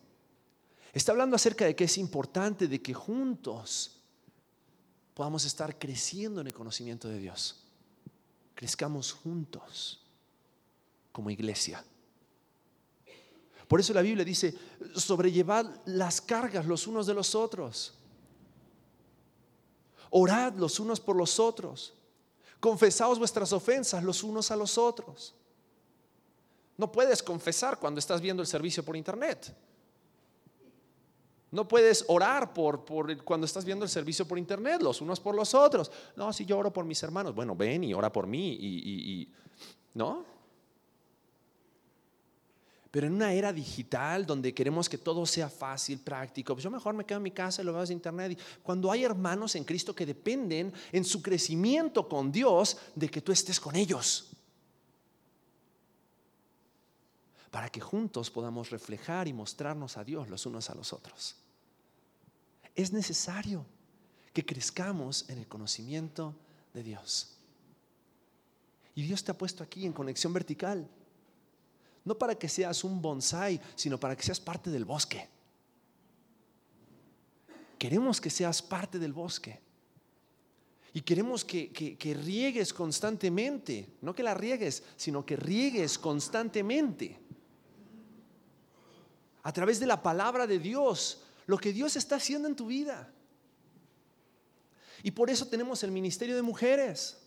Está 0.94 1.12
hablando 1.12 1.36
acerca 1.36 1.66
de 1.66 1.76
que 1.76 1.86
es 1.86 1.98
importante 1.98 2.68
de 2.68 2.82
que 2.82 2.94
juntos 2.94 4.02
podamos 5.16 5.46
estar 5.46 5.78
creciendo 5.78 6.42
en 6.42 6.48
el 6.48 6.54
conocimiento 6.54 7.10
de 7.10 7.20
Dios. 7.20 7.64
Crezcamos 8.54 9.12
juntos 9.12 10.06
como 11.12 11.32
iglesia. 11.32 11.84
Por 13.70 13.80
eso 13.80 13.94
la 13.94 14.02
Biblia 14.02 14.26
dice, 14.26 14.56
sobrellevad 14.96 15.68
las 15.86 16.22
cargas 16.22 16.66
los 16.66 16.88
unos 16.88 17.06
de 17.06 17.14
los 17.14 17.36
otros. 17.36 17.94
Orad 20.10 20.54
los 20.56 20.80
unos 20.80 21.00
por 21.00 21.16
los 21.16 21.40
otros. 21.40 21.94
Confesaos 22.60 23.20
vuestras 23.20 23.54
ofensas 23.54 24.04
los 24.04 24.24
unos 24.24 24.50
a 24.50 24.56
los 24.56 24.80
otros. 24.80 25.36
No 26.78 26.92
puedes 26.92 27.22
confesar 27.22 27.78
cuando 27.78 28.00
estás 28.00 28.22
viendo 28.22 28.42
el 28.42 28.48
servicio 28.48 28.84
por 28.84 28.98
internet. 28.98 29.56
No 31.52 31.68
puedes 31.68 32.06
orar 32.08 32.56
por, 32.56 32.84
cuando 33.24 33.46
estás 33.46 33.66
viendo 33.66 33.86
el 33.86 33.90
servicio 33.92 34.28
por 34.28 34.40
internet, 34.40 34.82
los 34.82 35.00
unos 35.00 35.20
por 35.20 35.36
los 35.36 35.54
otros. 35.54 35.92
No, 36.16 36.34
si 36.34 36.44
yo 36.44 36.58
oro 36.58 36.74
por 36.74 36.86
mis 36.86 37.04
hermanos, 37.04 37.36
bueno, 37.36 37.56
ven 37.56 37.84
y 37.84 37.94
ora 37.94 38.12
por 38.12 38.26
mí 38.26 38.58
y, 38.60 39.22
y 39.22 39.32
¿no? 39.94 40.39
Pero 42.92 43.06
en 43.06 43.14
una 43.14 43.34
era 43.34 43.54
digital 43.54 44.26
donde 44.26 44.54
queremos 44.54 44.90
que 44.90 44.98
todo 44.98 45.26
sea 45.26 45.50
fácil, 45.50 46.00
práctico, 46.00 46.56
pues 46.56 46.64
yo 46.64 46.72
mejor 46.72 46.96
me 46.96 47.06
quedo 47.06 47.18
en 47.18 47.24
mi 47.24 47.32
casa 47.32 47.62
y 47.62 47.66
lo 47.66 47.74
veo 47.74 47.84
en 47.84 47.92
internet. 47.92 48.40
Cuando 48.64 48.92
hay 48.92 49.04
hermanos 49.04 49.56
en 49.56 49.64
Cristo 49.64 49.94
que 49.94 50.08
dependen 50.08 50.74
en 50.92 51.06
su 51.06 51.22
crecimiento 51.22 52.10
con 52.10 52.32
Dios 52.32 52.78
de 52.96 53.10
que 53.10 53.22
tú 53.22 53.32
estés 53.32 53.60
con 53.60 53.76
ellos. 53.76 54.32
Para 57.52 57.70
que 57.70 57.80
juntos 57.80 58.32
podamos 58.32 58.72
reflejar 58.72 59.28
y 59.28 59.34
mostrarnos 59.34 59.98
a 59.98 60.04
Dios 60.04 60.28
los 60.28 60.46
unos 60.48 60.70
a 60.72 60.76
los 60.76 60.92
otros. 60.92 61.36
Es 62.76 62.92
necesario 62.92 63.66
que 64.34 64.46
crezcamos 64.46 65.30
en 65.30 65.38
el 65.38 65.48
conocimiento 65.48 66.36
de 66.74 66.82
Dios. 66.82 67.36
Y 68.96 69.04
Dios 69.04 69.24
te 69.24 69.32
ha 69.32 69.38
puesto 69.38 69.64
aquí 69.64 69.86
en 69.86 69.94
conexión 69.94 70.34
vertical 70.34 70.90
no 72.06 72.18
para 72.18 72.36
que 72.36 72.50
seas 72.50 72.84
un 72.84 73.02
bonsai, 73.02 73.60
sino 73.76 74.00
para 74.00 74.16
que 74.16 74.24
seas 74.24 74.40
parte 74.40 74.70
del 74.70 74.86
bosque. 74.86 75.28
Queremos 77.78 78.20
que 78.20 78.30
seas 78.30 78.62
parte 78.62 79.00
del 79.00 79.14
bosque. 79.14 79.60
Y 80.92 81.02
queremos 81.02 81.46
que, 81.46 81.72
que, 81.72 82.14
riegues 82.14 82.74
constantemente. 82.74 83.88
No 84.02 84.14
que 84.14 84.24
la 84.24 84.34
riegues, 84.34 84.84
sino 84.98 85.26
que 85.26 85.36
riegues 85.36 85.98
constantemente. 85.98 87.18
A 89.44 89.54
través 89.54 89.80
de 89.80 89.86
la 89.86 90.02
palabra 90.02 90.48
de 90.48 90.60
Dios, 90.60 91.24
lo 91.46 91.58
que 91.58 91.72
Dios 91.72 91.96
está 91.96 92.16
haciendo 92.16 92.48
en 92.48 92.56
tu 92.56 92.68
vida. 92.68 93.14
Y 95.04 95.12
por 95.12 95.30
eso 95.30 95.48
tenemos 95.48 95.84
el 95.84 95.92
Ministerio 95.92 96.36
de 96.36 96.42
Mujeres, 96.42 97.18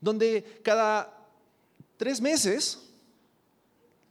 donde 0.00 0.60
cada 0.62 1.26
tres 1.96 2.20
meses 2.20 2.90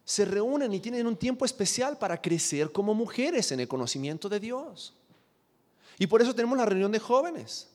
se 0.06 0.26
reúnen 0.26 0.74
y 0.74 0.80
tienen 0.80 1.08
un 1.08 1.16
tiempo 1.16 1.46
especial 1.46 1.98
para 1.98 2.22
crecer 2.22 2.72
como 2.72 2.94
mujeres 2.94 3.52
en 3.52 3.60
el 3.62 3.68
conocimiento 3.68 4.28
de 4.28 4.39
Dios. 4.39 4.94
Y 5.98 6.08
por 6.08 6.22
eso 6.22 6.36
tenemos 6.36 6.58
la 6.58 6.66
reunión 6.66 6.92
de 6.92 7.00
jóvenes, 7.00 7.70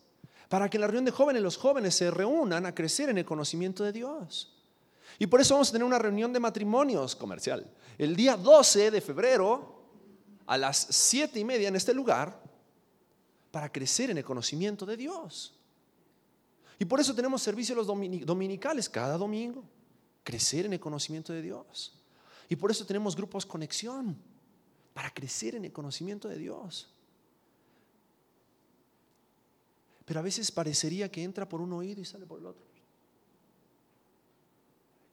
para 0.48 0.68
que 0.68 0.76
en 0.76 0.82
la 0.82 0.86
reunión 0.86 1.04
de 1.04 1.10
jóvenes 1.10 1.42
los 1.42 1.56
jóvenes 1.56 1.94
se 1.94 2.10
reúnan 2.10 2.66
a 2.66 2.74
crecer 2.74 3.08
en 3.08 3.18
el 3.18 3.24
conocimiento 3.24 3.84
de 3.84 3.92
Dios. 3.92 4.54
Y 5.18 5.26
por 5.26 5.40
eso 5.40 5.54
vamos 5.54 5.70
a 5.70 5.72
tener 5.72 5.84
una 5.84 5.98
reunión 5.98 6.32
de 6.32 6.40
matrimonios 6.40 7.16
comercial. 7.16 7.66
El 7.96 8.14
día 8.14 8.36
12 8.36 8.90
de 8.90 9.00
febrero, 9.00 9.82
a 10.46 10.58
las 10.58 10.86
7 10.90 11.38
y 11.38 11.44
media 11.44 11.68
en 11.68 11.76
este 11.76 11.94
lugar, 11.94 12.40
para 13.50 13.72
crecer 13.72 14.10
en 14.10 14.18
el 14.18 14.24
conocimiento 14.24 14.84
de 14.84 14.96
Dios. 14.96 15.54
Y 16.78 16.84
por 16.84 17.00
eso 17.00 17.14
tenemos 17.14 17.42
servicios 17.42 17.76
los 17.76 17.86
dominicales 17.86 18.88
cada 18.88 19.16
domingo, 19.16 19.64
crecer 20.22 20.66
en 20.66 20.74
el 20.74 20.80
conocimiento 20.80 21.32
de 21.32 21.42
Dios. 21.42 21.97
Y 22.48 22.56
por 22.56 22.70
eso 22.70 22.86
tenemos 22.86 23.14
grupos 23.14 23.44
conexión, 23.44 24.16
para 24.98 25.14
crecer 25.14 25.54
en 25.54 25.64
el 25.64 25.72
conocimiento 25.72 26.26
de 26.26 26.36
Dios. 26.36 26.92
Pero 30.04 30.18
a 30.18 30.24
veces 30.24 30.50
parecería 30.50 31.08
que 31.08 31.22
entra 31.22 31.48
por 31.48 31.60
un 31.60 31.72
oído 31.72 32.00
y 32.00 32.04
sale 32.04 32.26
por 32.26 32.40
el 32.40 32.46
otro. 32.46 32.66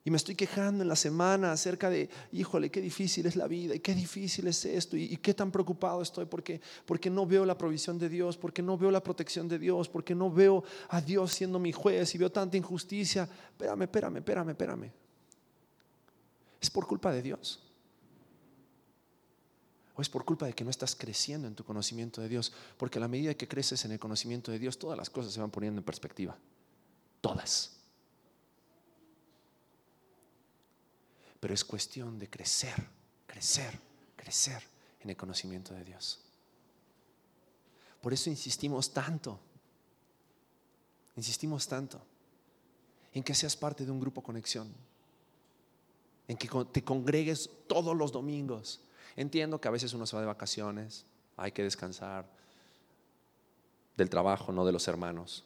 Y 0.03 0.09
me 0.09 0.17
estoy 0.17 0.33
quejando 0.33 0.81
en 0.81 0.87
la 0.87 0.95
semana 0.95 1.51
acerca 1.51 1.91
de, 1.91 2.09
híjole, 2.31 2.71
qué 2.71 2.81
difícil 2.81 3.27
es 3.27 3.35
la 3.35 3.47
vida 3.47 3.75
y 3.75 3.79
qué 3.79 3.93
difícil 3.93 4.47
es 4.47 4.65
esto 4.65 4.97
y, 4.97 5.17
qué 5.17 5.35
tan 5.35 5.51
preocupado 5.51 6.01
estoy 6.01 6.25
porque, 6.25 6.61
porque 6.87 7.11
no 7.11 7.27
veo 7.27 7.45
la 7.45 7.55
provisión 7.55 7.99
de 7.99 8.09
Dios, 8.09 8.37
porque 8.37 8.63
no 8.63 8.79
veo 8.79 8.89
la 8.89 9.03
protección 9.03 9.47
de 9.47 9.59
Dios, 9.59 9.87
porque 9.87 10.15
no 10.15 10.31
veo 10.31 10.63
a 10.89 10.99
Dios 10.99 11.31
siendo 11.31 11.59
mi 11.59 11.71
juez 11.71 12.15
y 12.15 12.17
veo 12.17 12.31
tanta 12.31 12.57
injusticia. 12.57 13.29
Espérame, 13.51 13.83
espérame, 13.83 14.17
espérame, 14.17 14.49
espérame. 14.49 15.04
¿Es 16.65 16.71
por 16.71 16.87
culpa 16.87 17.11
de 17.11 17.21
Dios? 17.21 17.59
¿O 19.95 20.01
es 20.01 20.09
por 20.09 20.25
culpa 20.25 20.47
de 20.47 20.53
que 20.53 20.63
no 20.63 20.71
estás 20.71 20.95
creciendo 20.95 21.47
en 21.47 21.53
tu 21.53 21.63
conocimiento 21.63 22.21
de 22.21 22.27
Dios? 22.27 22.51
Porque 22.75 22.97
a 22.97 23.01
la 23.01 23.07
medida 23.07 23.35
que 23.35 23.47
creces 23.47 23.85
en 23.85 23.91
el 23.91 23.99
conocimiento 23.99 24.51
de 24.51 24.57
Dios, 24.57 24.79
todas 24.79 24.97
las 24.97 25.11
cosas 25.11 25.31
se 25.31 25.39
van 25.39 25.51
poniendo 25.51 25.79
en 25.79 25.85
perspectiva. 25.85 26.35
Todas. 27.21 27.77
Pero 31.39 31.53
es 31.53 31.63
cuestión 31.63 32.17
de 32.17 32.31
crecer, 32.31 32.83
crecer, 33.27 33.79
crecer 34.15 34.63
en 35.01 35.11
el 35.11 35.15
conocimiento 35.15 35.71
de 35.75 35.83
Dios. 35.83 36.19
Por 38.01 38.11
eso 38.11 38.31
insistimos 38.31 38.91
tanto, 38.91 39.39
insistimos 41.15 41.67
tanto 41.67 42.01
en 43.13 43.21
que 43.21 43.35
seas 43.35 43.55
parte 43.55 43.85
de 43.85 43.91
un 43.91 43.99
grupo 43.99 44.23
conexión 44.23 44.73
en 46.27 46.37
que 46.37 46.49
te 46.71 46.83
congregues 46.83 47.49
todos 47.67 47.95
los 47.95 48.11
domingos. 48.11 48.81
Entiendo 49.15 49.59
que 49.59 49.67
a 49.67 49.71
veces 49.71 49.93
uno 49.93 50.05
se 50.05 50.15
va 50.15 50.21
de 50.21 50.27
vacaciones, 50.27 51.05
hay 51.37 51.51
que 51.51 51.63
descansar 51.63 52.29
del 53.95 54.09
trabajo, 54.09 54.51
no 54.51 54.65
de 54.65 54.71
los 54.71 54.87
hermanos. 54.87 55.45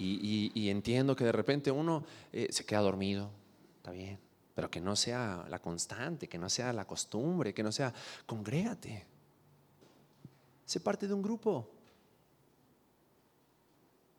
Y, 0.00 0.68
entiendo 0.68 1.16
que 1.16 1.24
de 1.24 1.32
repente 1.32 1.72
uno 1.72 2.04
eh, 2.32 2.48
se 2.50 2.64
queda 2.64 2.80
dormido, 2.80 3.30
está 3.78 3.90
bien, 3.90 4.20
pero 4.54 4.70
que 4.70 4.80
no 4.80 4.94
sea 4.94 5.44
la 5.48 5.58
constante, 5.58 6.28
que 6.28 6.38
no 6.38 6.48
sea 6.48 6.72
la 6.72 6.86
costumbre, 6.86 7.52
que 7.52 7.64
no 7.64 7.72
sea, 7.72 7.92
congrégate, 8.24 9.04
sé 10.64 10.80
parte 10.80 11.08
de 11.08 11.14
un 11.14 11.22
grupo. 11.22 11.68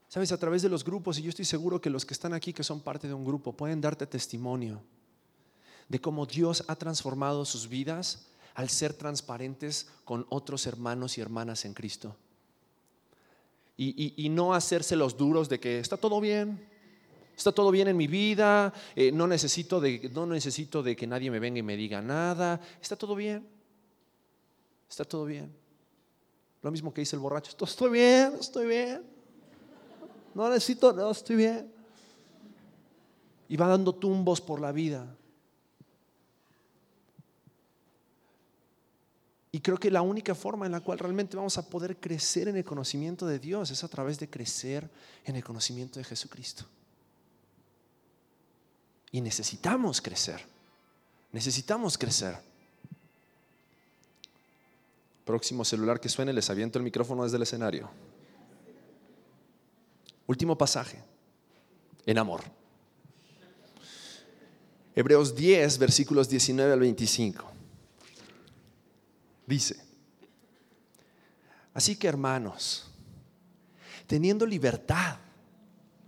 Sabes, 0.10 0.32
a 0.32 0.40
través 0.40 0.64
de 0.64 0.70
los 0.70 0.84
grupos, 0.84 1.20
y 1.20 1.22
yo 1.22 1.30
estoy 1.30 1.46
seguro 1.46 1.80
que 1.80 1.92
los 1.92 2.04
que 2.04 2.16
están 2.16 2.34
aquí, 2.34 2.52
que 2.52 2.64
son 2.64 2.82
parte 2.82 3.08
de 3.08 3.14
un 3.14 3.24
grupo, 3.24 3.54
pueden 3.54 3.80
darte 3.80 4.08
testimonio 4.08 4.82
de 5.88 6.02
cómo 6.02 6.26
Dios 6.26 6.64
ha 6.68 6.76
transformado 6.76 7.46
sus 7.46 7.70
vidas 7.70 8.28
al 8.56 8.70
ser 8.70 8.94
transparentes 8.94 9.88
con 10.06 10.26
otros 10.30 10.66
hermanos 10.66 11.18
y 11.18 11.22
hermanas 11.22 11.64
en 11.64 11.76
Cristo. 11.76 12.16
Y, 13.78 14.28
no 14.30 14.54
hacerse 14.54 14.96
los 14.96 15.16
duros 15.16 15.48
de 15.48 15.60
que 15.60 15.80
está 15.80 15.96
todo 15.96 16.20
bien, 16.20 16.60
está 17.38 17.52
todo 17.52 17.72
bien 17.72 17.88
en 17.88 17.96
mi 17.96 18.08
vida, 18.08 18.74
eh, 18.96 19.12
no, 19.12 19.26
necesito 19.26 19.80
de, 19.80 20.10
no 20.14 20.26
necesito 20.26 20.84
de 20.84 20.96
que 20.96 21.08
nadie 21.08 21.32
me 21.32 21.40
venga 21.40 21.60
y 21.60 21.64
me 21.64 21.78
diga 21.78 22.02
nada, 22.02 22.60
está 22.82 22.98
todo 22.98 23.16
bien, 23.16 23.48
está 24.90 25.06
todo 25.06 25.24
bien. 25.26 25.56
Lo 26.62 26.72
mismo 26.72 26.94
que 26.94 27.02
dice 27.02 27.16
el 27.16 27.22
borracho, 27.22 27.56
estoy 27.64 27.92
bien, 27.92 28.34
estoy 28.40 28.68
bien 28.68 29.09
no 30.34 30.50
necesito, 30.50 30.94
no, 30.94 31.12
estoy 31.12 31.36
bien. 31.36 31.72
Y 33.48 33.58
va 33.58 33.68
dando 33.68 33.94
tumbos 33.94 34.42
por 34.42 34.60
la 34.60 34.72
vida. 34.72 35.08
Y 39.52 39.62
creo 39.62 39.78
que 39.78 39.90
la 39.90 40.04
única 40.04 40.36
forma 40.36 40.68
en 40.68 40.72
la 40.72 40.82
cual 40.82 41.00
realmente 41.00 41.36
vamos 41.36 41.58
a 41.58 41.68
poder 41.68 41.98
crecer 41.98 42.48
en 42.48 42.58
el 42.58 42.64
conocimiento 42.64 43.26
de 43.26 43.40
Dios 43.40 43.72
es 43.72 43.84
a 43.84 43.88
través 43.88 44.20
de 44.20 44.30
crecer 44.30 44.88
en 45.26 45.36
el 45.36 45.44
conocimiento 45.44 46.00
de 46.00 46.06
Jesucristo. 46.06 46.66
Y 49.12 49.22
necesitamos 49.22 50.02
crecer. 50.02 50.46
Necesitamos 51.32 51.98
crecer. 51.98 52.38
Próximo 55.26 55.66
celular 55.66 56.00
que 56.00 56.10
suene, 56.10 56.32
les 56.32 56.50
aviento 56.50 56.78
el 56.78 56.84
micrófono 56.84 57.24
desde 57.24 57.38
el 57.38 57.44
escenario. 57.44 57.90
Último 60.30 60.56
pasaje, 60.56 61.02
en 62.06 62.20
amor. 62.20 62.44
Hebreos 64.94 65.36
10, 65.36 65.80
versículos 65.80 66.30
19 66.30 66.72
al 66.72 66.80
25. 66.82 67.46
Dice, 69.48 69.84
así 71.74 71.96
que 71.96 72.08
hermanos, 72.08 72.92
teniendo 74.06 74.46
libertad 74.46 75.18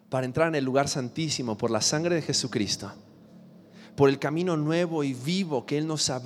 para 0.08 0.28
entrar 0.28 0.50
en 0.50 0.56
el 0.56 0.66
lugar 0.66 0.88
santísimo 0.88 1.58
por 1.58 1.72
la 1.72 1.82
sangre 1.82 2.14
de 2.14 2.22
Jesucristo, 2.22 2.94
por 3.96 4.08
el 4.08 4.20
camino 4.20 4.56
nuevo 4.56 5.04
y 5.04 5.16
vivo 5.16 5.66
que 5.66 5.80
Él 5.80 5.88
nos 5.88 6.12
abrió, 6.12 6.20